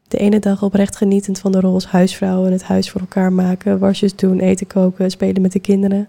[0.09, 3.33] De ene dag oprecht genietend van de rol als huisvrouw en het huis voor elkaar
[3.33, 6.09] maken, wasjes doen, eten koken, spelen met de kinderen.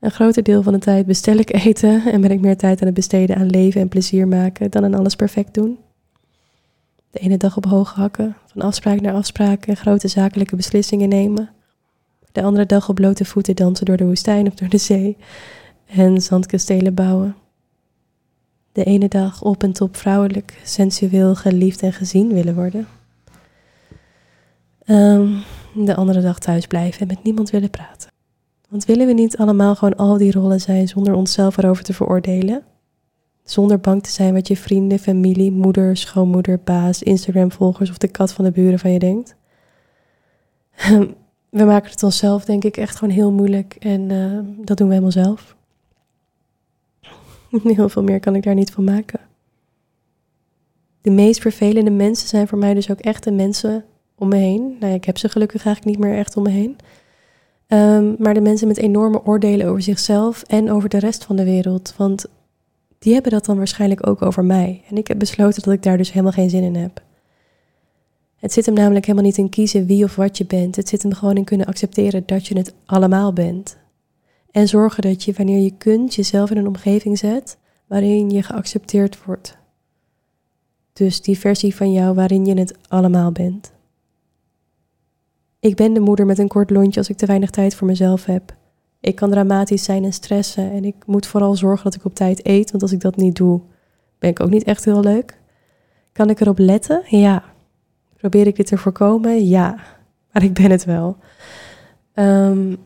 [0.00, 2.86] Een groter deel van de tijd bestel ik eten en ben ik meer tijd aan
[2.86, 5.78] het besteden aan leven en plezier maken dan aan alles perfect doen.
[7.10, 11.50] De ene dag op hoge hakken, van afspraak naar afspraak en grote zakelijke beslissingen nemen.
[12.34, 15.16] De andere dag op blote voeten dansen door de woestijn of door de zee
[15.86, 17.36] en zandkastelen bouwen.
[18.72, 22.86] De ene dag op en top vrouwelijk, sensueel, geliefd en gezien willen worden.
[24.84, 25.28] Ehm,
[25.74, 28.10] de andere dag thuis blijven en met niemand willen praten.
[28.68, 32.62] Want willen we niet allemaal gewoon al die rollen zijn zonder onszelf erover te veroordelen?
[33.44, 38.32] Zonder bang te zijn wat je vrienden, familie, moeder, schoonmoeder, baas, Instagram-volgers of de kat
[38.32, 39.36] van de buren van je denkt?
[41.54, 44.92] We maken het onszelf, denk ik, echt gewoon heel moeilijk en uh, dat doen we
[44.94, 45.56] helemaal zelf.
[47.62, 49.20] Heel veel meer kan ik daar niet van maken.
[51.00, 54.76] De meest vervelende mensen zijn voor mij dus ook echt de mensen om me heen.
[54.80, 56.76] Nou ja, ik heb ze gelukkig eigenlijk niet meer echt om me heen.
[57.68, 61.44] Um, maar de mensen met enorme oordelen over zichzelf en over de rest van de
[61.44, 61.94] wereld.
[61.96, 62.26] Want
[62.98, 64.82] die hebben dat dan waarschijnlijk ook over mij.
[64.88, 67.02] En ik heb besloten dat ik daar dus helemaal geen zin in heb.
[68.44, 70.76] Het zit hem namelijk helemaal niet in kiezen wie of wat je bent.
[70.76, 73.76] Het zit hem gewoon in kunnen accepteren dat je het allemaal bent.
[74.50, 79.24] En zorgen dat je, wanneer je kunt, jezelf in een omgeving zet waarin je geaccepteerd
[79.24, 79.56] wordt.
[80.92, 83.72] Dus die versie van jou waarin je het allemaal bent.
[85.60, 88.24] Ik ben de moeder met een kort lontje als ik te weinig tijd voor mezelf
[88.24, 88.56] heb.
[89.00, 92.46] Ik kan dramatisch zijn en stressen en ik moet vooral zorgen dat ik op tijd
[92.46, 93.60] eet, want als ik dat niet doe,
[94.18, 95.40] ben ik ook niet echt heel leuk.
[96.12, 97.02] Kan ik erop letten?
[97.06, 97.53] Ja.
[98.24, 99.46] Probeer ik dit te voorkomen?
[99.46, 99.78] Ja.
[100.32, 101.16] Maar ik ben het wel.
[102.14, 102.76] Um,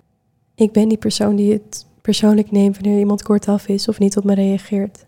[0.55, 4.25] ik ben die persoon die het persoonlijk neemt wanneer iemand kortaf is of niet op
[4.25, 5.07] me reageert.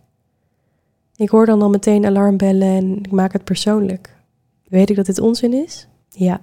[1.16, 4.16] Ik hoor dan al meteen alarmbellen en ik maak het persoonlijk.
[4.68, 5.88] Weet ik dat dit onzin is?
[6.08, 6.40] Ja.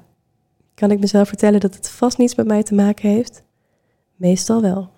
[0.74, 3.44] Kan ik mezelf vertellen dat het vast niets met mij te maken heeft?
[4.16, 4.90] Meestal wel.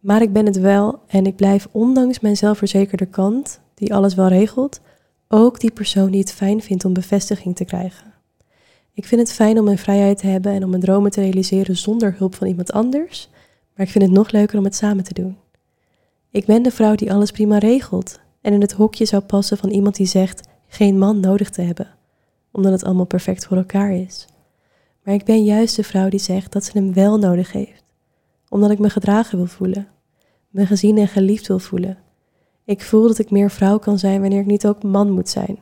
[0.00, 4.28] Maar ik ben het wel en ik blijf ondanks mijn zelfverzekerde kant, die alles wel
[4.28, 4.80] regelt,
[5.28, 8.14] ook die persoon die het fijn vindt om bevestiging te krijgen.
[8.92, 11.76] Ik vind het fijn om mijn vrijheid te hebben en om mijn dromen te realiseren
[11.76, 13.28] zonder hulp van iemand anders,
[13.74, 15.36] maar ik vind het nog leuker om het samen te doen.
[16.30, 19.70] Ik ben de vrouw die alles prima regelt en in het hokje zou passen van
[19.70, 21.94] iemand die zegt geen man nodig te hebben,
[22.52, 24.26] omdat het allemaal perfect voor elkaar is.
[25.02, 27.84] Maar ik ben juist de vrouw die zegt dat ze hem wel nodig heeft,
[28.48, 29.88] omdat ik me gedragen wil voelen,
[30.48, 31.98] me gezien en geliefd wil voelen.
[32.66, 35.58] Ik voel dat ik meer vrouw kan zijn wanneer ik niet ook man moet zijn.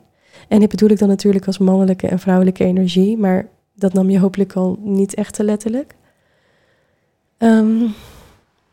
[0.47, 4.19] En dit bedoel ik dan natuurlijk als mannelijke en vrouwelijke energie, maar dat nam je
[4.19, 5.95] hopelijk al niet echt te letterlijk.
[7.37, 7.93] Um,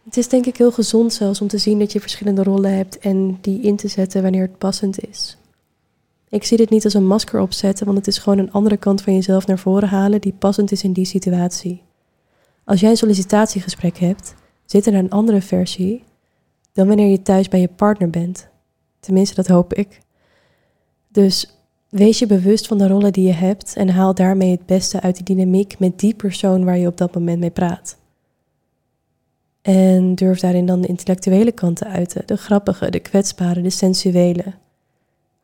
[0.04, 2.98] het is denk ik heel gezond zelfs om te zien dat je verschillende rollen hebt
[2.98, 5.36] en die in te zetten wanneer het passend is.
[6.28, 9.02] Ik zie dit niet als een masker opzetten, want het is gewoon een andere kant
[9.02, 11.82] van jezelf naar voren halen die passend is in die situatie.
[12.64, 16.04] Als jij een sollicitatiegesprek hebt, zit er een andere versie
[16.72, 18.48] dan wanneer je thuis bij je partner bent.
[19.00, 20.00] Tenminste, dat hoop ik.
[21.08, 21.56] Dus
[21.88, 25.14] wees je bewust van de rollen die je hebt en haal daarmee het beste uit
[25.16, 27.96] die dynamiek met die persoon waar je op dat moment mee praat.
[29.62, 34.44] En durf daarin dan de intellectuele kant te uiten, de grappige, de kwetsbare, de sensuele.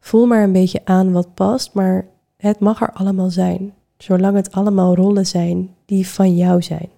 [0.00, 4.52] Voel maar een beetje aan wat past, maar het mag er allemaal zijn, zolang het
[4.52, 6.88] allemaal rollen zijn die van jou zijn.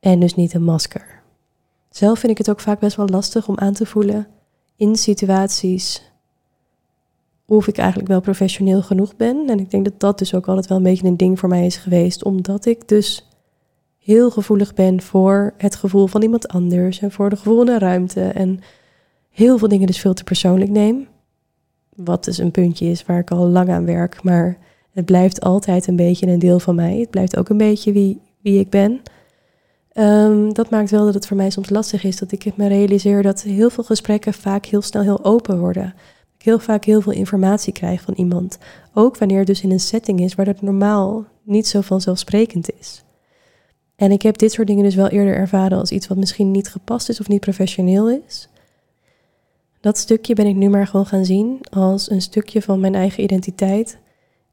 [0.00, 1.13] En dus niet een masker.
[1.96, 4.26] Zelf vind ik het ook vaak best wel lastig om aan te voelen
[4.76, 6.12] in situaties
[7.46, 9.48] of ik eigenlijk wel professioneel genoeg ben.
[9.48, 11.66] En ik denk dat dat dus ook altijd wel een beetje een ding voor mij
[11.66, 13.28] is geweest, omdat ik dus
[13.98, 18.60] heel gevoelig ben voor het gevoel van iemand anders en voor de de ruimte en
[19.30, 21.08] heel veel dingen dus veel te persoonlijk neem.
[21.96, 24.58] Wat dus een puntje is waar ik al lang aan werk, maar
[24.90, 26.98] het blijft altijd een beetje een deel van mij.
[26.98, 29.00] Het blijft ook een beetje wie, wie ik ben.
[29.94, 33.22] Ehm, dat maakt wel dat het voor mij soms lastig is dat ik me realiseer
[33.22, 35.94] dat heel veel gesprekken vaak heel snel heel open worden.
[36.38, 38.58] Ik heel vaak heel veel informatie krijg van iemand.
[38.94, 43.04] Ook wanneer het dus in een setting is waar dat normaal niet zo vanzelfsprekend is.
[43.96, 46.68] En ik heb dit soort dingen dus wel eerder ervaren als iets wat misschien niet
[46.68, 48.48] gepast is of niet professioneel is.
[49.80, 53.22] Dat stukje ben ik nu maar gewoon gaan zien als een stukje van mijn eigen
[53.22, 53.98] identiteit,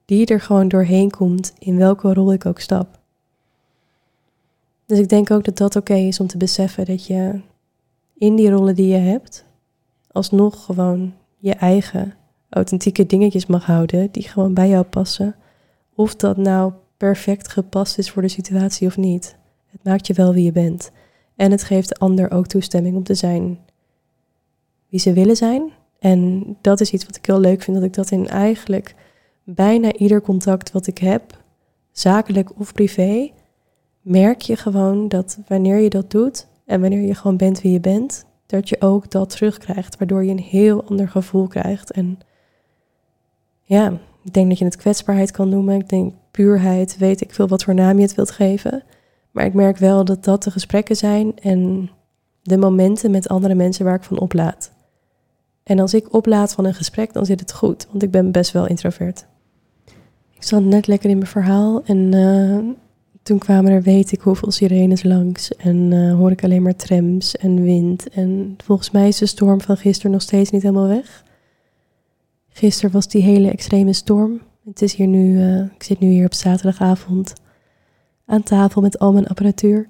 [0.06, 3.01] die er gewoon doorheen komt in welke rol ik ook stap.
[4.91, 7.41] Dus ik denk ook dat dat oké is om te beseffen dat je
[8.13, 9.45] in die rollen die je hebt,
[10.08, 12.13] alsnog gewoon je eigen
[12.49, 15.36] authentieke dingetjes mag houden die gewoon bij jou passen.
[15.95, 19.38] Of dat nou perfect gepast is voor de situatie of niet.
[19.65, 20.91] Het maakt je wel wie je bent.
[21.36, 23.60] En het geeft de ander ook toestemming om te zijn
[24.89, 25.71] wie ze willen zijn.
[25.99, 28.95] En dat is iets wat ik heel leuk vind, dat ik dat in eigenlijk
[29.43, 31.43] bijna ieder contact wat ik heb,
[31.91, 33.32] zakelijk of privé,
[34.02, 37.80] merk je gewoon dat wanneer je dat doet en wanneer je gewoon bent wie je
[37.80, 41.92] bent, dat je ook dat terugkrijgt, waardoor je een heel ander gevoel krijgt.
[41.92, 42.20] En
[43.64, 43.92] ja,
[44.24, 45.76] ik denk dat je het kwetsbaarheid kan noemen.
[45.76, 48.84] Ik denk puurheid, weet ik veel wat voor naam je het wilt geven.
[49.32, 51.90] Maar ik merk wel dat dat de gesprekken zijn en
[52.42, 54.72] de momenten met andere mensen waar ik van oplaad.
[55.64, 58.52] En als ik oplaad van een gesprek, dan zit het goed, want ik ben best
[58.52, 59.26] wel introvert.
[60.34, 62.74] Ik zat net lekker in mijn verhaal en uh,
[63.24, 67.36] toen kwamen er weet ik hoeveel sirenes langs en uh, hoor ik alleen maar trams
[67.36, 68.10] en wind.
[68.10, 71.24] En volgens mij is de storm van gisteren nog steeds niet helemaal weg.
[72.50, 74.42] Gisteren was die hele extreme storm.
[74.66, 77.34] Het is hier nu, uh, ik zit nu hier op zaterdagavond
[78.26, 79.90] aan tafel met al mijn apparatuur.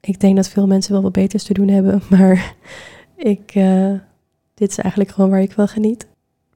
[0.00, 2.54] Ik denk dat veel mensen wel wat beters te doen hebben, maar
[3.16, 3.92] ik, uh,
[4.54, 6.06] dit is eigenlijk gewoon waar ik wel geniet.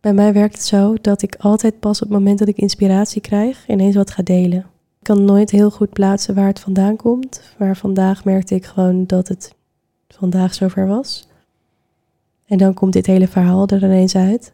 [0.00, 3.20] Bij mij werkt het zo dat ik altijd pas op het moment dat ik inspiratie
[3.20, 4.66] krijg ineens wat ga delen.
[4.98, 9.06] Ik kan nooit heel goed plaatsen waar het vandaan komt, maar vandaag merkte ik gewoon
[9.06, 9.54] dat het
[10.08, 11.28] vandaag zover was.
[12.46, 14.52] En dan komt dit hele verhaal er ineens uit.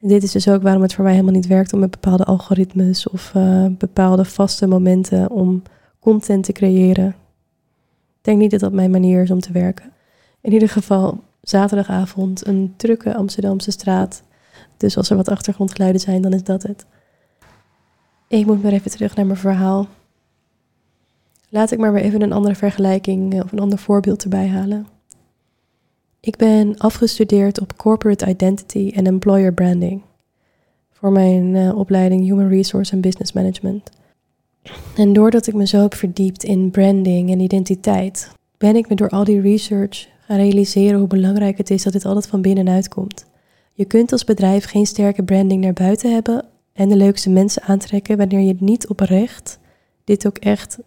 [0.00, 2.24] En dit is dus ook waarom het voor mij helemaal niet werkt om met bepaalde
[2.24, 5.62] algoritmes of uh, bepaalde vaste momenten om
[5.98, 7.08] content te creëren.
[7.08, 9.92] Ik denk niet dat dat mijn manier is om te werken.
[10.40, 14.22] In ieder geval, zaterdagavond, een drukke Amsterdamse straat.
[14.76, 16.86] Dus als er wat achtergrondgeluiden zijn, dan is dat het.
[18.28, 19.86] Ik moet maar even terug naar mijn verhaal.
[21.48, 24.86] Laat ik maar weer even een andere vergelijking eh, of een ander voorbeeld erbij halen.
[26.20, 30.02] Ik ben afgestudeerd op Corporate Identity en Employer Branding
[30.92, 33.90] voor mijn uh, opleiding Human Resource en Business Management.
[34.96, 39.08] En doordat ik me zo heb verdiept in branding en identiteit, ben ik me door
[39.08, 43.26] al die research gaan realiseren hoe belangrijk het is dat dit altijd van binnenuit komt.
[43.72, 46.44] Je kunt als bedrijf geen sterke branding naar buiten hebben
[46.78, 49.58] en de leukste mensen aantrekken wanneer je niet oprecht
[50.04, 50.78] dit ook echt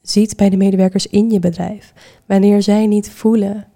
[0.00, 1.92] ziet bij de medewerkers in je bedrijf.
[2.26, 3.68] Wanneer zij niet voelen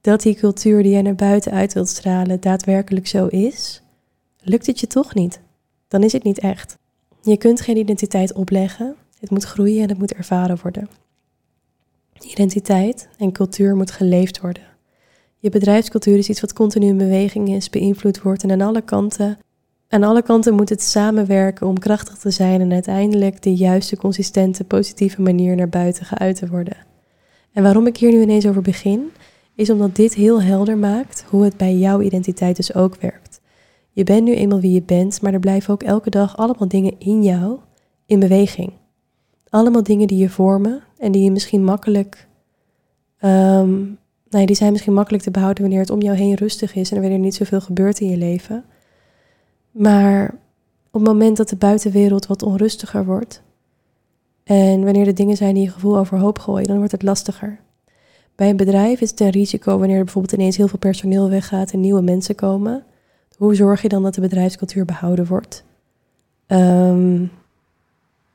[0.00, 3.82] dat die cultuur die jij naar buiten uit wilt stralen daadwerkelijk zo is,
[4.40, 5.40] lukt het je toch niet.
[5.88, 6.78] Dan is het niet echt.
[7.22, 8.96] Je kunt geen identiteit opleggen.
[9.20, 10.88] Het moet groeien en het moet ervaren worden.
[12.20, 14.62] Identiteit en cultuur moet geleefd worden.
[15.38, 19.38] Je bedrijfscultuur is iets wat continu in beweging is, beïnvloed wordt en aan alle kanten.
[19.90, 24.64] Aan alle kanten moet het samenwerken om krachtig te zijn en uiteindelijk de juiste, consistente,
[24.64, 26.76] positieve manier naar buiten geuit te worden.
[27.52, 29.10] En waarom ik hier nu ineens over begin,
[29.54, 33.40] is omdat dit heel helder maakt hoe het bij jouw identiteit dus ook werkt.
[33.90, 36.94] Je bent nu eenmaal wie je bent, maar er blijven ook elke dag allemaal dingen
[36.98, 37.58] in jou
[38.06, 38.72] in beweging.
[39.48, 42.28] Allemaal dingen die je vormen en die je misschien makkelijk,
[43.20, 46.90] um, nee, die zijn misschien makkelijk te behouden wanneer het om jou heen rustig is
[46.90, 48.64] en er niet zoveel gebeurt in je leven.
[49.70, 50.34] Maar
[50.90, 53.42] op het moment dat de buitenwereld wat onrustiger wordt
[54.44, 57.60] en wanneer er dingen zijn die je gevoel overhoop gooien, dan wordt het lastiger.
[58.34, 61.72] Bij een bedrijf is het een risico wanneer er bijvoorbeeld ineens heel veel personeel weggaat
[61.72, 62.84] en nieuwe mensen komen.
[63.36, 65.64] Hoe zorg je dan dat de bedrijfscultuur behouden wordt?
[66.46, 67.26] Ehm,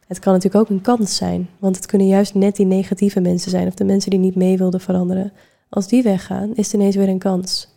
[0.08, 3.52] het kan natuurlijk ook een kans zijn, want het kunnen juist net die negatieve mensen
[3.52, 5.34] zijn of de mensen die niet mee wilden veranderen.
[5.70, 7.75] Als die weggaan, is het ineens weer een kans.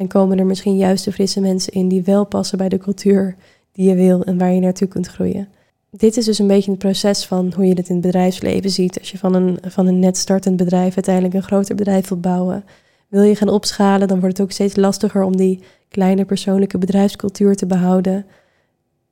[0.00, 3.36] En komen er misschien juist de frisse mensen in die wel passen bij de cultuur
[3.72, 5.48] die je wil en waar je naartoe kunt groeien.
[5.90, 8.98] Dit is dus een beetje het proces van hoe je dit in het bedrijfsleven ziet.
[8.98, 12.64] Als je van een, van een net startend bedrijf uiteindelijk een groter bedrijf wilt bouwen,
[13.08, 17.56] wil je gaan opschalen, dan wordt het ook steeds lastiger om die kleine persoonlijke bedrijfscultuur
[17.56, 18.26] te behouden.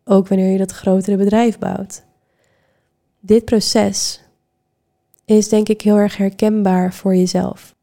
[0.05, 2.03] Ook wanneer je dat grotere bedrijf bouwt.
[3.21, 4.21] Dit proces
[5.25, 7.75] is denk ik heel erg herkenbaar voor jezelf.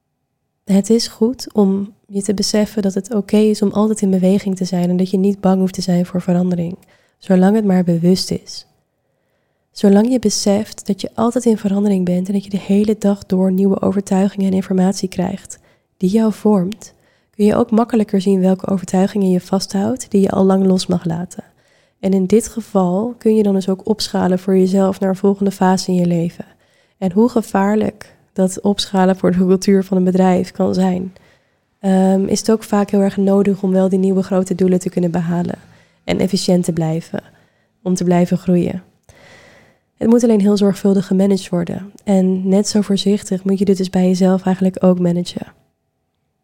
[0.63, 4.55] Het is goed om je te beseffen dat het oké is om altijd in beweging
[4.55, 6.77] te zijn en dat je niet bang hoeft te zijn voor verandering,
[7.17, 8.65] zolang het maar bewust is.
[9.71, 13.25] Zolang je beseft dat je altijd in verandering bent en dat je de hele dag
[13.25, 15.59] door nieuwe overtuigingen en informatie krijgt
[15.97, 16.93] die jou vormt,
[17.35, 21.05] kun je ook makkelijker zien welke overtuigingen je vasthoudt die je al lang los mag
[21.05, 21.43] laten.
[21.99, 25.51] En in dit geval kun je dan dus ook opschalen voor jezelf naar een volgende
[25.51, 26.45] fase in je leven.
[26.97, 31.13] En hoe gevaarlijk dat opschalen voor de cultuur van een bedrijf kan zijn,
[31.85, 34.89] um, is het ook vaak heel erg nodig om wel die nieuwe grote doelen te
[34.89, 35.59] kunnen behalen.
[36.03, 37.23] En efficiënt te blijven,
[37.83, 38.83] om te blijven groeien.
[39.97, 41.91] Het moet alleen heel zorgvuldig gemanaged worden.
[42.03, 45.53] En net zo voorzichtig moet je dit dus bij jezelf eigenlijk ook managen.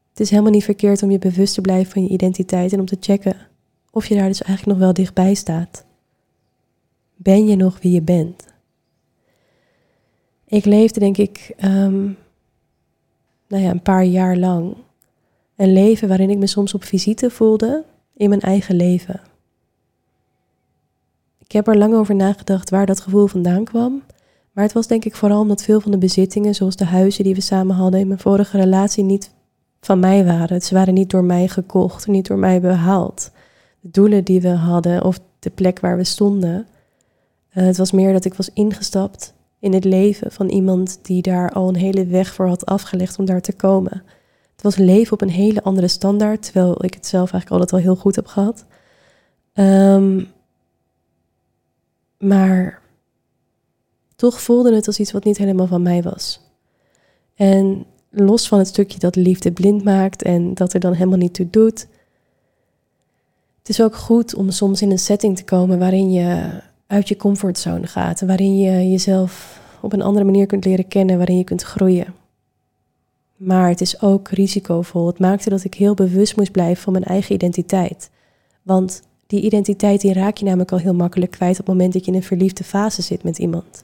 [0.09, 2.85] Het is helemaal niet verkeerd om je bewust te blijven van je identiteit en om
[2.85, 3.35] te checken
[3.91, 5.85] of je daar dus eigenlijk nog wel dichtbij staat.
[7.15, 8.45] Ben je nog wie je bent?
[10.47, 12.17] Ik leefde denk ik um,
[13.47, 14.75] nou ja, een paar jaar lang
[15.61, 17.83] een leven waarin ik me soms op visite voelde
[18.13, 19.21] in mijn eigen leven.
[21.37, 24.01] Ik heb er lang over nagedacht waar dat gevoel vandaan kwam.
[24.51, 27.35] Maar het was denk ik vooral omdat veel van de bezittingen, zoals de huizen die
[27.35, 29.31] we samen hadden in mijn vorige relatie, niet
[29.81, 30.61] van mij waren.
[30.61, 33.31] Ze waren niet door mij gekocht, niet door mij behaald.
[33.79, 36.67] De doelen die we hadden of de plek waar we stonden.
[37.53, 41.51] Uh, het was meer dat ik was ingestapt in het leven van iemand die daar
[41.51, 44.03] al een hele weg voor had afgelegd om daar te komen.
[44.61, 47.87] Het was leven op een hele andere standaard, terwijl ik het zelf eigenlijk altijd al
[47.87, 48.65] heel goed heb gehad.
[49.53, 50.27] Um,
[52.17, 52.81] maar
[54.15, 56.39] toch voelde het als iets wat niet helemaal van mij was.
[57.35, 61.33] En los van het stukje dat liefde blind maakt en dat er dan helemaal niet
[61.33, 61.87] toe doet.
[63.57, 67.15] Het is ook goed om soms in een setting te komen waarin je uit je
[67.15, 68.21] comfortzone gaat.
[68.21, 72.20] Waarin je jezelf op een andere manier kunt leren kennen, waarin je kunt groeien.
[73.43, 75.07] Maar het is ook risicovol.
[75.07, 78.09] Het maakte dat ik heel bewust moest blijven van mijn eigen identiteit.
[78.61, 82.05] Want die identiteit die raak je namelijk al heel makkelijk kwijt op het moment dat
[82.05, 83.83] je in een verliefde fase zit met iemand.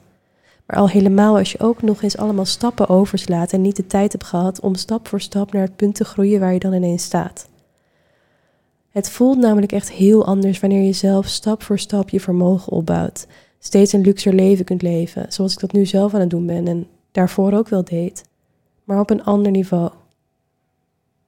[0.66, 4.12] Maar al helemaal als je ook nog eens allemaal stappen overslaat en niet de tijd
[4.12, 7.04] hebt gehad om stap voor stap naar het punt te groeien waar je dan ineens
[7.04, 7.48] staat.
[8.90, 13.26] Het voelt namelijk echt heel anders wanneer je zelf stap voor stap je vermogen opbouwt.
[13.58, 16.68] Steeds een luxer leven kunt leven, zoals ik dat nu zelf aan het doen ben
[16.68, 18.26] en daarvoor ook wel deed.
[18.88, 19.90] Maar op een ander niveau.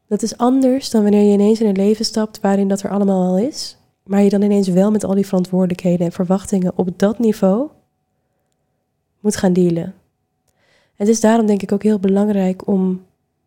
[0.07, 3.27] Dat is anders dan wanneer je ineens in een leven stapt waarin dat er allemaal
[3.27, 7.19] al is, maar je dan ineens wel met al die verantwoordelijkheden en verwachtingen op dat
[7.19, 7.69] niveau
[9.21, 9.95] moet gaan dealen.
[10.95, 13.03] Het is daarom denk ik ook heel belangrijk om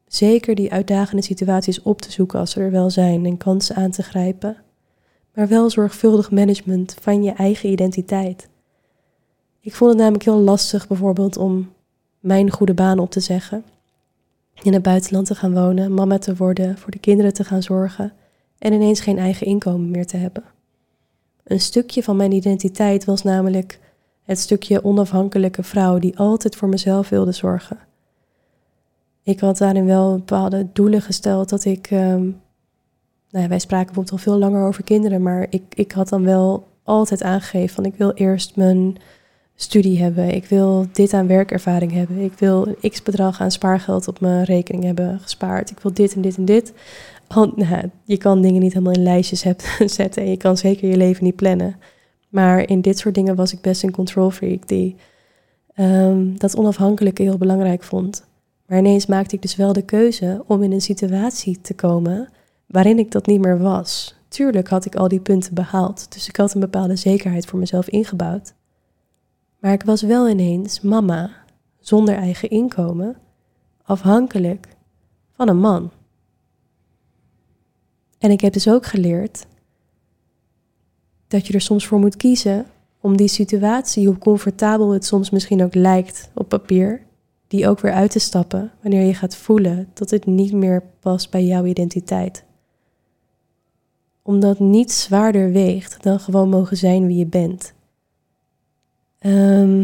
[0.07, 3.91] zeker die uitdagende situaties op te zoeken als ze er wel zijn en kansen aan
[3.91, 4.57] te grijpen,
[5.33, 8.49] maar wel zorgvuldig management van je eigen identiteit.
[9.59, 11.71] Ik vond het namelijk heel lastig bijvoorbeeld om
[12.19, 13.63] mijn goede baan op te zeggen,
[14.61, 18.13] in het buitenland te gaan wonen, mama te worden, voor de kinderen te gaan zorgen
[18.59, 20.43] en ineens geen eigen inkomen meer te hebben.
[21.43, 23.79] Een stukje van mijn identiteit was namelijk
[24.23, 27.79] het stukje onafhankelijke vrouw die altijd voor mezelf wilde zorgen.
[29.23, 31.91] Ik had daarin wel bepaalde doelen gesteld dat ik.
[31.91, 32.41] Um,
[33.29, 36.23] nou ja, wij spraken bijvoorbeeld al veel langer over kinderen, maar ik, ik had dan
[36.23, 38.97] wel altijd aangegeven van ik wil eerst mijn
[39.55, 44.19] studie hebben, ik wil dit aan werkervaring hebben, ik wil x bedrag aan spaargeld op
[44.19, 46.73] mijn rekening hebben gespaard, ik wil dit en dit en dit.
[47.55, 49.39] Nou, je kan dingen niet helemaal in lijstjes
[49.85, 51.75] zetten en je kan zeker je leven niet plannen.
[52.29, 54.95] Maar in dit soort dingen was ik best een control freak die
[55.75, 58.25] um, dat onafhankelijke heel belangrijk vond.
[58.65, 62.29] Maar ineens maakte ik dus wel de keuze om in een situatie te komen
[62.67, 64.15] waarin ik dat niet meer was.
[64.27, 67.89] Tuurlijk had ik al die punten behaald, dus ik had een bepaalde zekerheid voor mezelf
[67.89, 68.53] ingebouwd.
[69.63, 71.31] Maar ik was wel ineens mama,
[71.79, 73.17] zonder eigen inkomen,
[73.83, 74.67] afhankelijk
[75.31, 75.91] van een man.
[78.17, 79.45] En ik heb dus ook geleerd
[81.27, 82.65] dat je er soms voor moet kiezen
[82.99, 87.01] om die situatie, hoe comfortabel het soms misschien ook lijkt op papier,
[87.47, 91.29] die ook weer uit te stappen wanneer je gaat voelen dat het niet meer past
[91.29, 92.43] bij jouw identiteit.
[94.21, 97.73] Omdat niets zwaarder weegt dan gewoon mogen zijn wie je bent.
[99.25, 99.83] Um,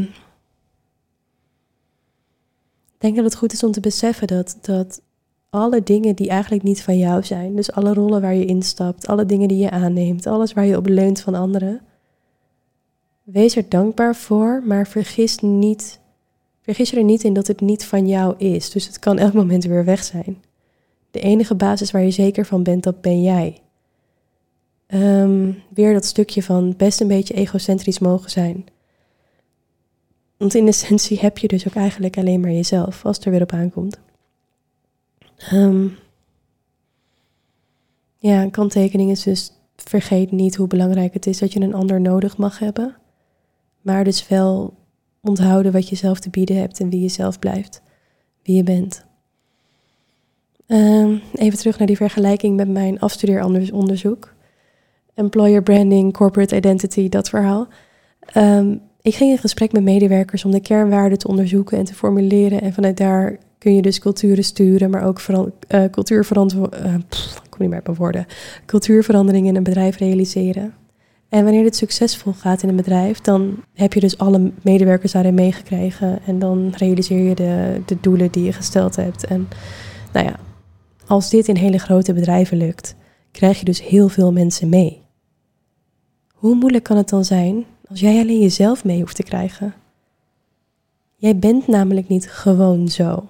[2.94, 5.02] ik denk dat het goed is om te beseffen dat, dat
[5.50, 9.26] alle dingen die eigenlijk niet van jou zijn, dus alle rollen waar je instapt, alle
[9.26, 11.82] dingen die je aanneemt, alles waar je op leunt van anderen,
[13.24, 16.00] wees er dankbaar voor, maar vergis, niet,
[16.64, 18.70] er niet in dat het niet van jou is.
[18.70, 20.44] Dus het kan elk moment weer weg zijn.
[21.12, 23.62] De enige basis waar je zeker van bent, dat ben jij.
[24.88, 28.66] Um, weer dat stukje van best een beetje egocentrisch mogen zijn.
[30.40, 33.42] Want in essentie heb je dus ook eigenlijk alleen maar jezelf, als het er weer
[33.42, 34.00] op aankomt.
[35.54, 35.98] Um,
[38.18, 42.02] ja, een kanttekening is dus, vergeet niet hoe belangrijk het is dat je een ander
[42.02, 42.96] nodig mag hebben.
[43.82, 44.74] Maar dus wel
[45.22, 47.82] onthouden wat je zelf te bieden hebt en wie je zelf blijft,
[48.44, 49.06] wie je bent.
[50.68, 54.34] Um, even terug naar die vergelijking met mijn afstudeeronderzoek.
[55.14, 57.68] Employer branding, corporate identity, dat verhaal.
[58.36, 62.62] Um, ik ging in gesprek met medewerkers om de kernwaarden te onderzoeken en te formuleren.
[62.62, 65.22] En vanuit daar kun je dus culturen sturen, maar ook
[65.92, 66.86] cultuurverantwoording.
[66.86, 66.94] Uh,
[67.50, 68.26] kom niet meer op woorden.
[68.66, 70.74] Cultuurveranderingen in een bedrijf realiseren.
[71.30, 75.34] En wanneer dit succesvol gaat in een bedrijf, dan heb je dus alle medewerkers daarin
[75.34, 76.20] meegekregen.
[76.26, 79.26] En dan realiseer je de, de doelen die je gesteld hebt.
[79.26, 79.48] En
[80.14, 80.36] nou ja,
[81.08, 82.96] als dit in hele grote bedrijven lukt,
[83.32, 85.02] krijg je dus heel veel mensen mee.
[86.34, 89.74] Hoe moeilijk kan het dan zijn als jij alleen jezelf mee hoeft te krijgen?
[91.16, 93.28] Jij bent namelijk niet gewoon zo.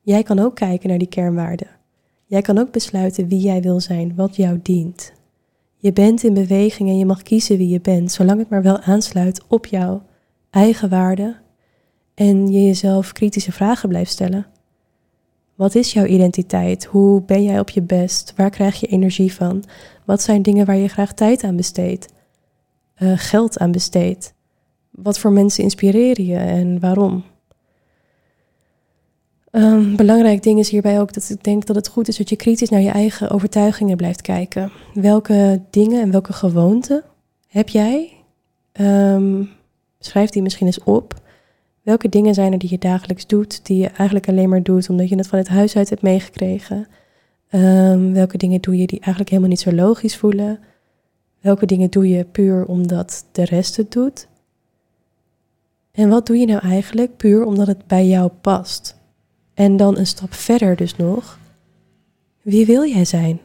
[0.00, 1.68] Jij kan ook kijken naar die kernwaarden.
[2.26, 5.12] Jij kan ook besluiten wie jij wil zijn, wat jou dient.
[5.76, 8.78] Je bent in beweging en je mag kiezen wie je bent, zolang het maar wel
[8.78, 10.02] aansluit op jouw
[10.50, 11.36] eigen waarden
[12.14, 14.46] en je jezelf kritische vragen blijft stellen.
[15.54, 16.84] Wat is jouw identiteit?
[16.84, 18.32] Hoe ben jij op je best?
[18.36, 19.64] Waar krijg je energie van?
[20.04, 22.13] Wat zijn dingen waar je graag tijd aan besteedt?
[23.04, 24.34] Uh, geld aan besteedt?
[24.90, 27.24] Wat voor mensen inspireren je en waarom?
[29.50, 32.36] Um, belangrijk ding is hierbij ook dat ik denk dat het goed is dat je
[32.36, 34.72] kritisch naar je eigen overtuigingen blijft kijken.
[34.94, 37.02] Welke dingen en welke gewoonten
[37.48, 38.12] heb jij?
[38.80, 39.50] Um,
[39.98, 41.22] schrijf die misschien eens op.
[41.82, 45.08] Welke dingen zijn er die je dagelijks doet, die je eigenlijk alleen maar doet omdat
[45.08, 46.86] je het van het huis uit hebt meegekregen?
[47.50, 50.58] Um, welke dingen doe je die eigenlijk helemaal niet zo logisch voelen?
[51.44, 54.28] Welke dingen doe je puur omdat de rest het doet?
[55.90, 58.96] En wat doe je nou eigenlijk puur omdat het bij jou past?
[59.54, 61.38] En dan een stap verder dus nog.
[62.42, 63.40] Wie wil jij zijn?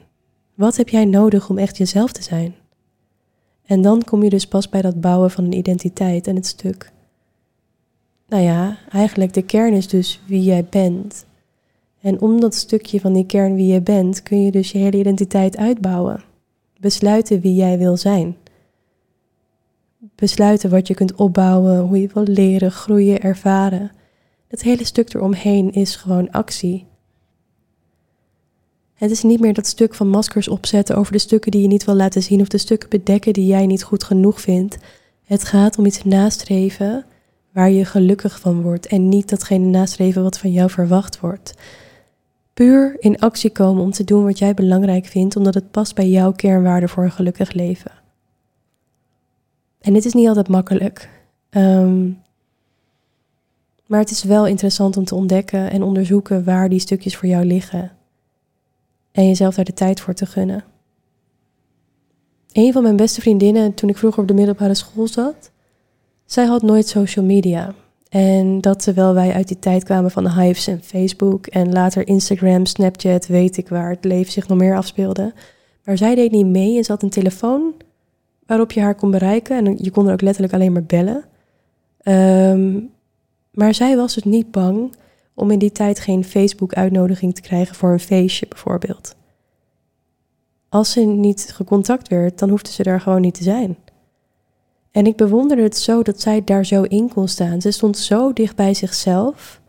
[0.54, 2.56] Wat heb jij nodig om echt jezelf te zijn?
[3.66, 6.92] En dan kom je dus pas bij dat bouwen van een identiteit en het stuk.
[8.28, 11.26] Nou ja, eigenlijk de kern is dus wie jij bent.
[12.02, 14.98] En om dat stukje van die kern wie je bent, kun je dus je hele
[14.98, 16.28] identiteit uitbouwen.
[16.80, 18.38] Besluiten wie jij wil zijn.
[20.16, 23.92] Besluiten wat je kunt opbouwen, hoe je wil leren, groeien, ervaren.
[24.48, 26.86] Het hele stuk eromheen is gewoon actie.
[28.94, 31.86] Het is niet meer dat stuk van maskers opzetten over de stukken die je niet
[31.86, 34.78] wil laten zien of de stukken bedekken die jij niet goed genoeg vindt.
[35.24, 37.06] Het gaat om iets nastreven
[37.54, 41.54] waar je gelukkig van wordt en niet datgene nastreven wat van jou verwacht wordt.
[42.60, 46.10] Puur in actie komen om te doen wat jij belangrijk vindt, omdat het past bij
[46.10, 47.92] jouw kernwaarden voor een gelukkig leven.
[49.80, 51.10] En dit is niet altijd makkelijk.
[51.50, 52.22] Um,
[53.86, 57.46] maar het is wel interessant om te ontdekken en onderzoeken waar die stukjes voor jou
[57.46, 57.92] liggen.
[59.12, 60.64] En jezelf daar de tijd voor te gunnen.
[62.52, 65.52] Een van mijn beste vriendinnen, toen ik vroeger op de middelbare school zat,
[66.26, 67.74] zij had nooit social media.
[68.10, 72.08] En dat terwijl wij uit die tijd kwamen van de Hives en Facebook en later
[72.08, 75.34] Instagram, Snapchat, weet ik waar het leven zich nog meer afspeelde.
[75.84, 77.74] Maar zij deed niet mee en ze had een telefoon
[78.46, 81.24] waarop je haar kon bereiken en je kon er ook letterlijk alleen maar bellen.
[82.04, 82.92] Um,
[83.52, 84.96] maar zij was dus niet bang
[85.34, 89.16] om in die tijd geen Facebook-uitnodiging te krijgen voor een feestje bijvoorbeeld.
[90.70, 93.78] Als ze niet gecontact werd, dan hoefde ze daar gewoon niet te zijn.
[94.92, 97.62] En ik bewonderde het zo dat zij daar zo in kon staan.
[97.62, 99.62] Ze stond zo dicht bij zichzelf.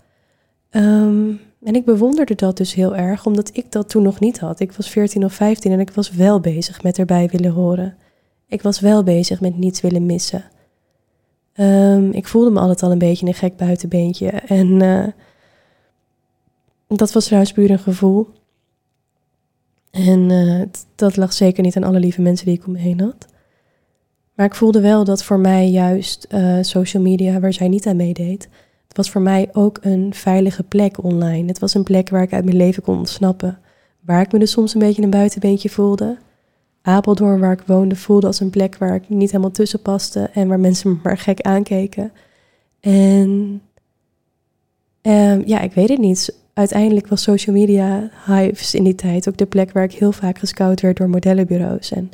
[0.71, 4.61] Ehm, en ik bewonderde dat dus heel erg, omdat ik dat toen nog niet had.
[4.61, 7.97] Ik was 14 of 15 en ik was wel bezig met erbij willen horen.
[8.47, 10.45] Ik was wel bezig met niets willen missen.
[11.57, 14.29] Um, ik voelde me altijd al een beetje een gek buitenbeentje.
[14.29, 15.07] En uh,
[16.87, 18.29] dat was trouwens puur een gevoel.
[19.91, 20.63] En uh,
[20.95, 23.27] dat lag zeker niet aan alle lieve mensen die ik om me heen had.
[24.41, 27.97] Maar ik voelde wel dat voor mij juist uh, social media, waar zij niet aan
[27.97, 28.49] meedeed,
[28.89, 31.49] Het was voor mij ook een veilige plek online.
[31.49, 33.59] Het was een plek waar ik uit mijn leven kon ontsnappen.
[34.01, 36.17] Waar ik me dus soms een beetje een buitenbeentje voelde.
[36.83, 40.49] Apeldoorn, waar ik woonde, voelde als een plek waar ik niet helemaal tussen paste en
[40.49, 42.13] waar mensen me maar gek aankeken.
[42.81, 43.63] En
[45.03, 46.35] um, ja, ik weet het niet.
[46.55, 50.39] Uiteindelijk was social media hives in die tijd ook de plek waar ik heel vaak
[50.39, 51.93] gescout werd door modellenbureaus.
[51.93, 52.11] En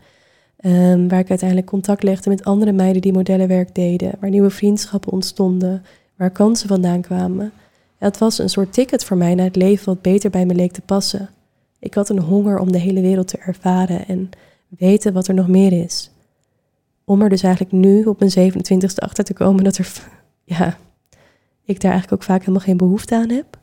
[0.67, 4.13] um, waar ik uiteindelijk contact legde met andere meiden die modellenwerk deden.
[4.21, 5.85] Waar nieuwe vriendschappen ontstonden,
[6.17, 7.53] waar kansen vandaan kwamen.
[7.99, 10.73] het was een soort ticket voor mij naar het leven wat beter bij me leek
[10.73, 11.29] te passen.
[11.79, 14.31] Ik had een honger om de hele wereld te ervaren en
[14.69, 16.11] weten wat er nog meer is.
[17.05, 19.93] Om er dus eigenlijk nu op mijn 27ste achter te komen dat er,
[20.45, 20.77] ja,
[21.65, 23.59] ik daar eigenlijk ook vaak helemaal geen behoefte aan heb.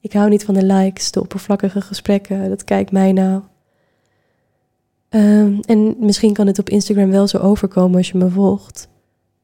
[0.00, 3.42] Ik hou niet van de likes, de oppervlakkige gesprekken, dat kijkt mij nou.
[5.14, 8.88] Um, en misschien kan het op Instagram wel zo overkomen als je me volgt.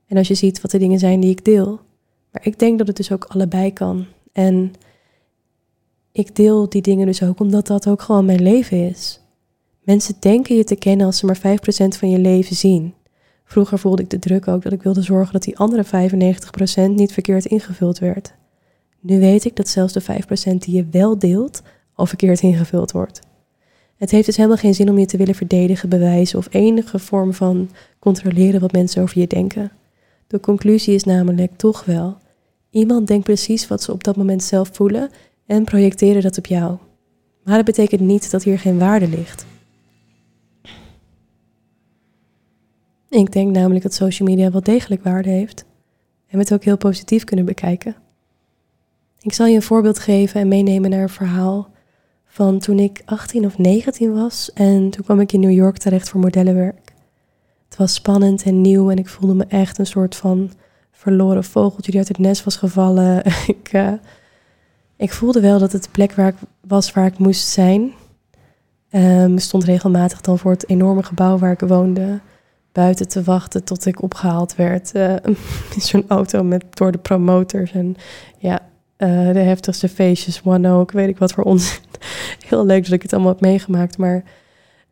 [0.07, 1.81] En als je ziet wat de dingen zijn die ik deel.
[2.33, 4.07] Maar ik denk dat het dus ook allebei kan.
[4.33, 4.73] En
[6.12, 9.21] ik deel die dingen dus ook omdat dat ook gewoon mijn leven is.
[9.83, 11.41] Mensen denken je te kennen als ze maar 5%
[11.99, 12.95] van je leven zien.
[13.45, 17.12] Vroeger voelde ik de druk ook dat ik wilde zorgen dat die andere 95% niet
[17.12, 18.35] verkeerd ingevuld werd.
[19.01, 20.05] Nu weet ik dat zelfs de 5%
[20.59, 21.62] die je wel deelt
[21.95, 23.21] al verkeerd ingevuld wordt.
[23.99, 27.34] Het heeft dus helemaal geen zin om je te willen verdedigen, bewijzen of enige vorm
[27.34, 29.72] van controleren wat mensen over je denken.
[30.26, 32.16] De conclusie is namelijk toch wel:
[32.70, 35.11] iemand denkt precies wat ze op dat moment zelf voelen
[35.46, 36.76] en projecteren dat op jou.
[37.44, 39.46] Maar dat betekent niet dat hier geen waarde ligt.
[43.11, 45.64] Ik denk namelijk dat social media wel degelijk waarde heeft
[46.26, 47.96] en we het ook heel positief kunnen bekijken.
[49.20, 51.70] Ik zal je een voorbeeld geven en meenemen naar een verhaal
[52.39, 56.09] van toen ik 18 of 19 was en toen kwam ik in New York terecht
[56.09, 56.93] voor modellenwerk.
[57.68, 60.51] Het was spannend en nieuw en ik voelde me echt een soort van
[60.93, 63.24] verloren vogeltje die uit het nest was gevallen.
[63.57, 63.93] ik, uh,
[64.97, 67.93] ik voelde wel dat het de plek waar ik was waar ik moest zijn.
[68.91, 72.20] Um, stond regelmatig dan voor het enorme gebouw waar ik woonde
[72.72, 74.95] buiten te wachten tot ik opgehaald werd.
[74.95, 75.14] Uh,
[75.74, 77.72] in zo'n auto met door de promoters.
[77.72, 77.97] En
[78.39, 78.61] ja,
[78.99, 81.80] uh, de heftigste feestjes, one ook, weet ik wat voor ons.
[82.49, 83.99] Heel leuk dat ik het allemaal heb meegemaakt.
[83.99, 84.24] Maar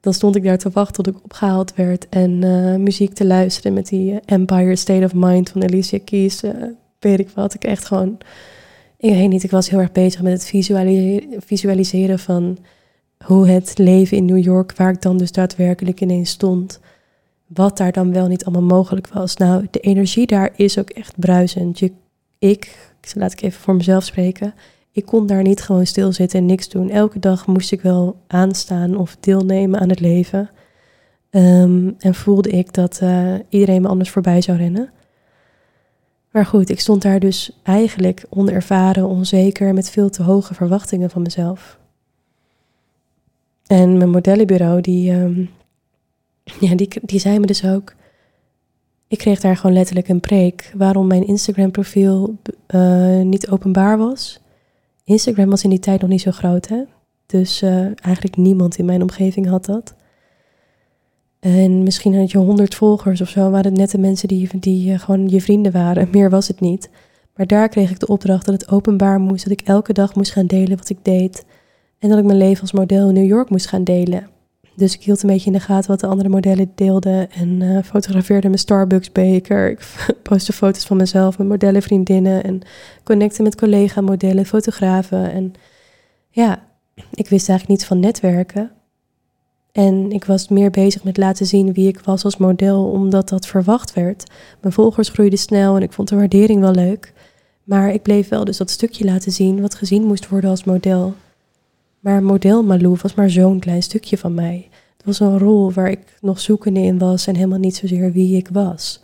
[0.01, 2.09] dan stond ik daar te wachten tot ik opgehaald werd.
[2.09, 6.43] En uh, muziek te luisteren met die Empire State of Mind van Alicia Keys.
[6.99, 7.55] weet ik wat.
[7.55, 8.19] Ik echt gewoon...
[8.99, 12.59] Ik weet niet, ik was heel erg bezig met het visualiseren, visualiseren van
[13.25, 16.81] hoe het leven in New York, waar ik dan dus daadwerkelijk ineens stond,
[17.47, 19.37] wat daar dan wel niet allemaal mogelijk was.
[19.37, 21.79] Nou, de energie daar is ook echt bruisend.
[21.79, 21.93] Je,
[22.39, 24.55] ik, laat ik even voor mezelf spreken,
[24.93, 26.91] ik kon daar niet gewoon stilzitten en niks doen.
[26.91, 30.51] Elke dag moest ik wel aanstaan of deelnemen aan het leven.
[31.31, 34.91] Um, en voelde ik dat uh, iedereen me anders voorbij zou rennen.
[36.31, 41.23] Maar goed, ik stond daar dus eigenlijk onervaren, onzeker, met veel te hoge verwachtingen van
[41.23, 41.79] mezelf.
[43.67, 45.51] En mijn modellenbureau, die, um,
[46.61, 47.95] ja, die, die zei me dus ook.
[49.09, 52.37] Ik kreeg daar gewoon letterlijk een preek waarom mijn Instagram-profiel
[52.75, 54.41] uh, niet openbaar was.
[55.05, 56.83] Instagram was in die tijd nog niet zo groot, hè?
[57.27, 59.95] Dus uh, eigenlijk niemand in mijn omgeving had dat.
[61.41, 64.93] En misschien had je honderd volgers of zo, waren het net de mensen die, die
[64.93, 66.09] uh, gewoon je vrienden waren.
[66.13, 66.91] Meer was het niet.
[67.35, 70.33] Maar daar kreeg ik de opdracht dat het openbaar moest, dat ik elke dag moest
[70.33, 71.45] gaan delen wat ik deed.
[71.99, 74.29] En dat ik mijn leven als model in New York moest gaan delen.
[74.77, 77.31] Dus ik hield een beetje in de gaten wat de andere modellen deelden.
[77.31, 79.71] En uh, fotografeerde mijn Starbucks beker.
[79.71, 82.45] Ik postte foto's van mezelf, mijn modellenvriendinnen.
[82.45, 82.61] En
[83.05, 85.33] connecte met collega-modellen, fotografen.
[85.33, 85.53] En
[86.31, 86.63] ja,
[86.95, 88.71] ik wist eigenlijk niets van netwerken.
[89.73, 93.47] En ik was meer bezig met laten zien wie ik was als model, omdat dat
[93.47, 94.31] verwacht werd.
[94.61, 97.13] Mijn volgers groeiden snel en ik vond de waardering wel leuk.
[97.65, 101.15] Maar ik bleef wel dus dat stukje laten zien wat gezien moest worden als model.
[102.07, 104.69] Maar model Malou was maar zo'n klein stukje van mij.
[104.97, 108.37] Het was een rol waar ik nog zoekende in was en helemaal niet zozeer wie
[108.37, 109.03] ik was.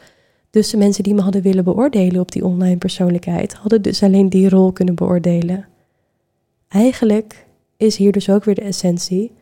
[0.51, 4.29] Dus de mensen die me hadden willen beoordelen op die online persoonlijkheid, hadden dus alleen
[4.29, 5.67] die rol kunnen beoordelen.
[6.69, 7.47] Eigenlijk
[7.77, 9.33] is hier dus ook weer de essentie.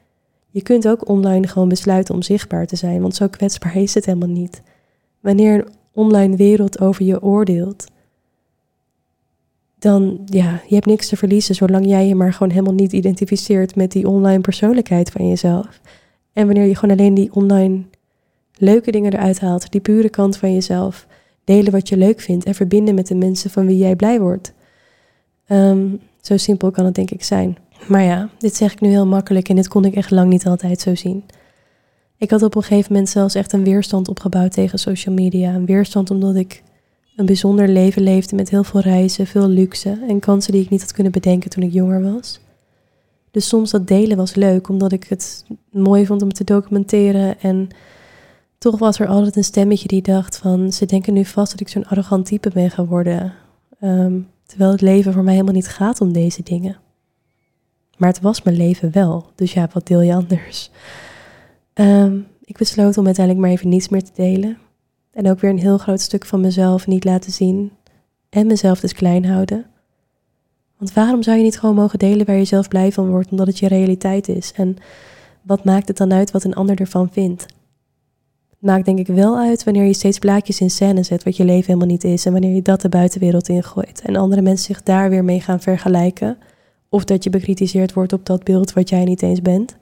[0.50, 4.06] Je kunt ook online gewoon besluiten om zichtbaar te zijn, want zo kwetsbaar is het
[4.06, 4.62] helemaal niet.
[5.20, 7.86] Wanneer een online wereld over je oordeelt,
[9.80, 13.76] dan ja, je hebt niks te verliezen zolang jij je maar gewoon helemaal niet identificeert
[13.76, 15.80] met die online persoonlijkheid van jezelf.
[16.32, 17.82] En wanneer je gewoon alleen die online
[18.56, 21.06] leuke dingen eruit haalt, die pure kant van jezelf,
[21.44, 24.52] delen wat je leuk vindt en verbinden met de mensen van wie jij blij wordt.
[25.46, 25.86] Ehm,
[26.20, 27.56] zo simpel kan het denk ik zijn.
[27.88, 30.46] Maar ja, dit zeg ik nu heel makkelijk en dit kon ik echt lang niet
[30.46, 31.24] altijd zo zien.
[32.16, 35.54] Ik had op een gegeven moment zelfs echt een weerstand opgebouwd tegen social media.
[35.54, 36.62] Een weerstand omdat ik
[37.20, 40.80] een bijzonder leven leefde met heel veel reizen, veel luxe en kansen die ik niet
[40.80, 42.40] had kunnen bedenken toen ik jonger was.
[43.30, 47.40] Dus soms dat delen was leuk, omdat ik het mooi vond om te documenteren.
[47.40, 47.68] En
[48.58, 51.68] toch was er altijd een stemmetje die dacht van, ze denken nu vast dat ik
[51.68, 53.32] zo'n arrogant type ben geworden.
[53.80, 56.76] Ehm, terwijl het leven voor mij helemaal niet gaat om deze dingen.
[57.96, 60.70] Maar het was mijn leven wel, dus ja, wat deel je anders?
[61.72, 64.58] Ehm, ik besloot om uiteindelijk maar even niets meer te delen.
[65.12, 67.72] En ook weer een heel groot stuk van mezelf niet laten zien.
[68.28, 69.66] En mezelf dus klein houden.
[70.78, 73.46] Want waarom zou je niet gewoon mogen delen waar je zelf blij van wordt, omdat
[73.46, 74.52] het je realiteit is?
[74.52, 74.76] En
[75.42, 77.42] wat maakt het dan uit wat een ander ervan vindt?
[78.50, 81.44] Het maakt denk ik wel uit wanneer je steeds blaadjes in scène zet wat je
[81.44, 82.26] leven helemaal niet is.
[82.26, 84.02] En wanneer je dat de buitenwereld ingooit.
[84.04, 86.38] En andere mensen zich daar weer mee gaan vergelijken.
[86.88, 89.76] Of dat je bekritiseerd wordt op dat beeld wat jij niet eens bent.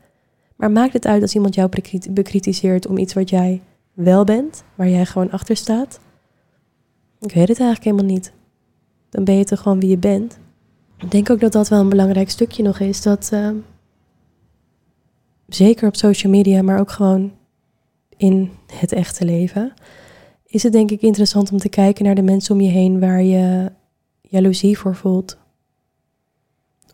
[0.57, 1.68] Maar maakt het uit als iemand jou
[2.11, 3.61] bekritiseert om iets wat jij
[4.05, 6.01] wel bent, waar jij gewoon achter staat?
[7.21, 8.33] Ik weet het eigenlijk helemaal niet.
[9.11, 10.39] Dan ben je toch gewoon wie je bent.
[10.99, 13.03] Ik denk ook dat dat wel een belangrijk stukje nog is.
[13.03, 13.51] Dat uh,
[15.47, 17.33] zeker op social media, maar ook gewoon
[18.17, 19.73] in het echte leven,
[20.47, 23.23] is het denk ik interessant om te kijken naar de mensen om je heen waar
[23.23, 23.73] je
[24.23, 25.39] jaloezie voor voelt.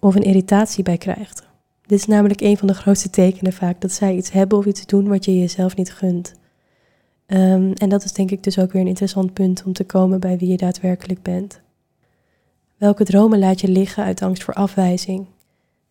[0.00, 1.42] Of een irritatie bij krijgt.
[1.86, 4.86] Dit is namelijk een van de grootste tekenen vaak dat zij iets hebben of iets
[4.86, 6.34] doen wat je jezelf niet gunt.
[7.26, 10.20] Um, en dat is denk ik dus ook weer een interessant punt om te komen
[10.20, 11.60] bij wie je daadwerkelijk bent.
[12.76, 15.26] Welke dromen laat je liggen uit angst voor afwijzing?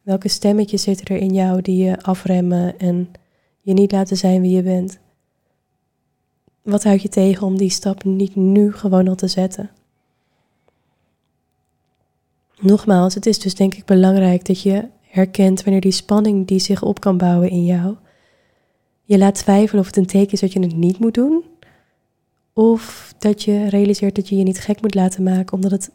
[0.02, 3.12] Welke stemmetjes zitten er in jou die je afremmen en
[3.62, 5.00] je niet laten zijn wie je bent?
[6.62, 9.70] Wat houd je tegen om die stap niet nu gewoon al te zetten?
[12.60, 16.82] Nogmaals, het is dus denk ik belangrijk dat je herkent wanneer die spanning die zich
[16.82, 17.96] op kan bouwen in jou,
[19.14, 21.44] je laat twijfelen of het een teken is dat je het niet moet doen,
[22.54, 25.92] of dat je realiseert dat je je niet gek moet laten maken omdat het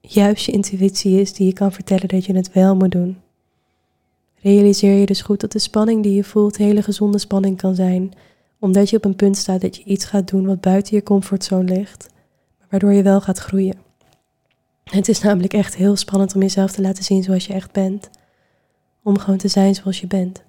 [0.00, 3.18] juist je intuïtie is die je kan vertellen dat je het wel moet doen.
[4.42, 8.12] Realiseer je dus goed dat de spanning die je voelt hele gezonde spanning kan zijn,
[8.58, 11.74] omdat je op een punt staat dat je iets gaat doen wat buiten je comfortzone
[11.74, 12.08] ligt,
[12.70, 13.78] waardoor je wel gaat groeien.
[14.84, 18.10] Het is namelijk echt heel spannend om jezelf te laten zien zoals je echt bent.
[19.02, 20.42] Om gewoon te zijn zoals je bent.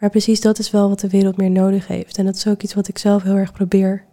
[0.00, 2.18] Maar precies dat is wel wat de wereld meer nodig heeft.
[2.18, 4.04] En dat is ook iets wat ik zelf heel erg probeer.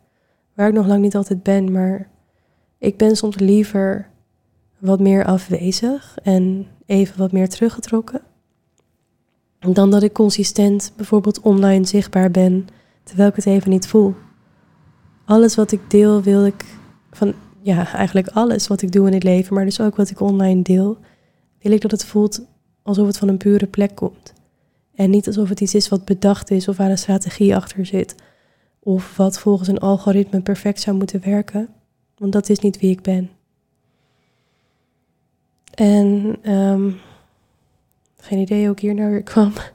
[0.53, 2.09] Waar ik nog lang niet altijd ben, maar
[2.77, 4.09] ik ben soms liever
[4.77, 8.21] wat meer afwezig en even wat meer teruggetrokken.
[9.59, 12.67] Dan dat ik consistent bijvoorbeeld online zichtbaar ben,
[13.03, 14.15] terwijl ik het even niet voel.
[15.25, 16.65] Alles wat ik deel, wil ik
[17.11, 20.19] van, ja, eigenlijk alles wat ik doe in het leven, maar dus ook wat ik
[20.19, 20.97] online deel,
[21.59, 22.41] wil ik dat het voelt
[22.83, 24.33] alsof het van een pure plek komt.
[24.97, 28.15] En niet alsof het iets is wat bedacht is of waar een strategie achter zit.
[28.79, 31.69] Of wat volgens een algoritme perfect zou moeten werken.
[32.17, 33.29] Want dat is niet wie ik ben.
[35.73, 36.97] En um,
[38.17, 39.53] geen idee hoe ik hier nou weer kwam.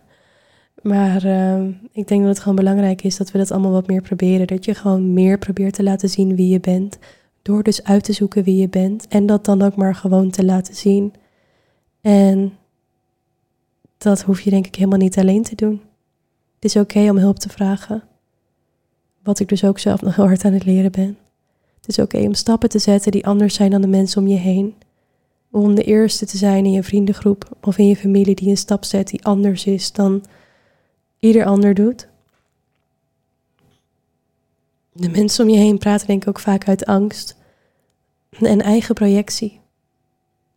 [0.83, 4.03] Maar um, ik denk dat het gewoon belangrijk is dat we dat allemaal wat meer
[4.03, 4.47] proberen.
[4.47, 6.99] Dat je gewoon meer probeert te laten zien wie je bent.
[7.43, 9.09] Door dus uit te zoeken wie je bent.
[9.09, 11.15] En dat dan ook maar gewoon te laten zien.
[12.01, 12.53] En
[14.03, 15.83] dat hoef je denk ik helemaal niet alleen te doen.
[16.55, 18.03] Het is oké om hulp te vragen.
[19.23, 21.19] Wat ik dus ook zelf nog heel hard aan het leren ben.
[21.77, 24.39] Het is oké om stappen te zetten die anders zijn dan de mensen om je
[24.39, 24.75] heen.
[25.51, 28.85] Om de eerste te zijn in je vriendengroep of in je familie die een stap
[28.85, 30.25] zet die anders is dan
[31.19, 32.09] ieder ander doet.
[34.93, 37.37] De mensen om je heen praten denk ik ook vaak uit angst
[38.31, 39.61] en eigen projectie.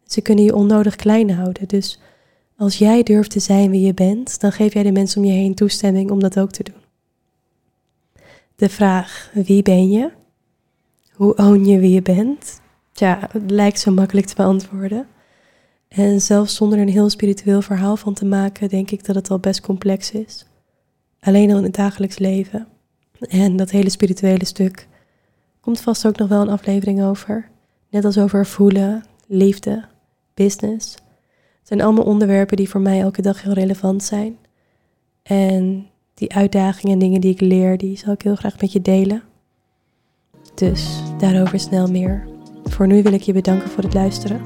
[0.06, 2.00] Ze kunnen je onnodig klein houden, dus
[2.58, 5.34] als jij durft te zijn wie je bent, dan geef jij de mensen om je
[5.34, 6.84] heen toestemming om dat ook te doen.
[8.56, 10.12] De vraag wie ben je?
[11.12, 12.62] Hoe own je wie je bent?
[12.91, 15.08] Tja, het lijkt zo makkelijk te beantwoorden.
[15.88, 19.39] En zelfs zonder een heel spiritueel verhaal van te maken, denk ik dat het al
[19.39, 20.45] best complex is.
[21.20, 22.68] Alleen al in het dagelijks leven.
[23.20, 24.88] En dat hele spirituele stuk
[25.60, 27.49] komt vast ook nog wel een aflevering over.
[27.89, 29.86] Net als over voelen, liefde,
[30.34, 30.95] business.
[31.66, 34.38] Het zijn allemaal onderwerpen die voor mij elke dag heel relevant zijn.
[35.24, 38.82] En die uitdagingen en dingen die ik leer, die zal ik heel graag met je
[38.82, 39.24] delen.
[40.55, 42.28] Dus daarover snel meer.
[42.63, 44.41] Voor nu wil ik je bedanken voor het luisteren.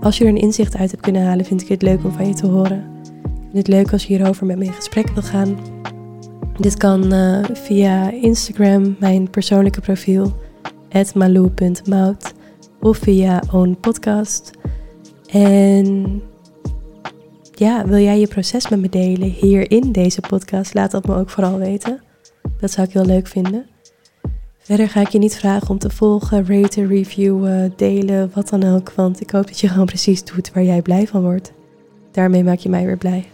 [0.00, 2.26] Als je er een inzicht uit hebt kunnen halen, vind ik het leuk om van
[2.26, 3.00] je te horen.
[3.22, 5.58] Ik vind het leuk als je hierover met me in gesprek wil gaan.
[6.60, 10.32] Dit kan uh, via Instagram, mijn persoonlijke profiel,
[11.14, 12.34] malou.mout,
[12.80, 14.50] of via Own Podcast.
[15.26, 16.22] En
[17.54, 20.74] ja, wil jij je proces met me delen hier in deze podcast?
[20.74, 22.02] Laat dat me ook vooral weten.
[22.60, 23.66] Dat zou ik heel leuk vinden.
[24.58, 28.92] Verder ga ik je niet vragen om te volgen, raten, reviewen, delen, wat dan ook.
[28.92, 31.52] Want ik hoop dat je gewoon precies doet waar jij blij van wordt.
[32.12, 33.24] Daarmee maak je mij weer blij.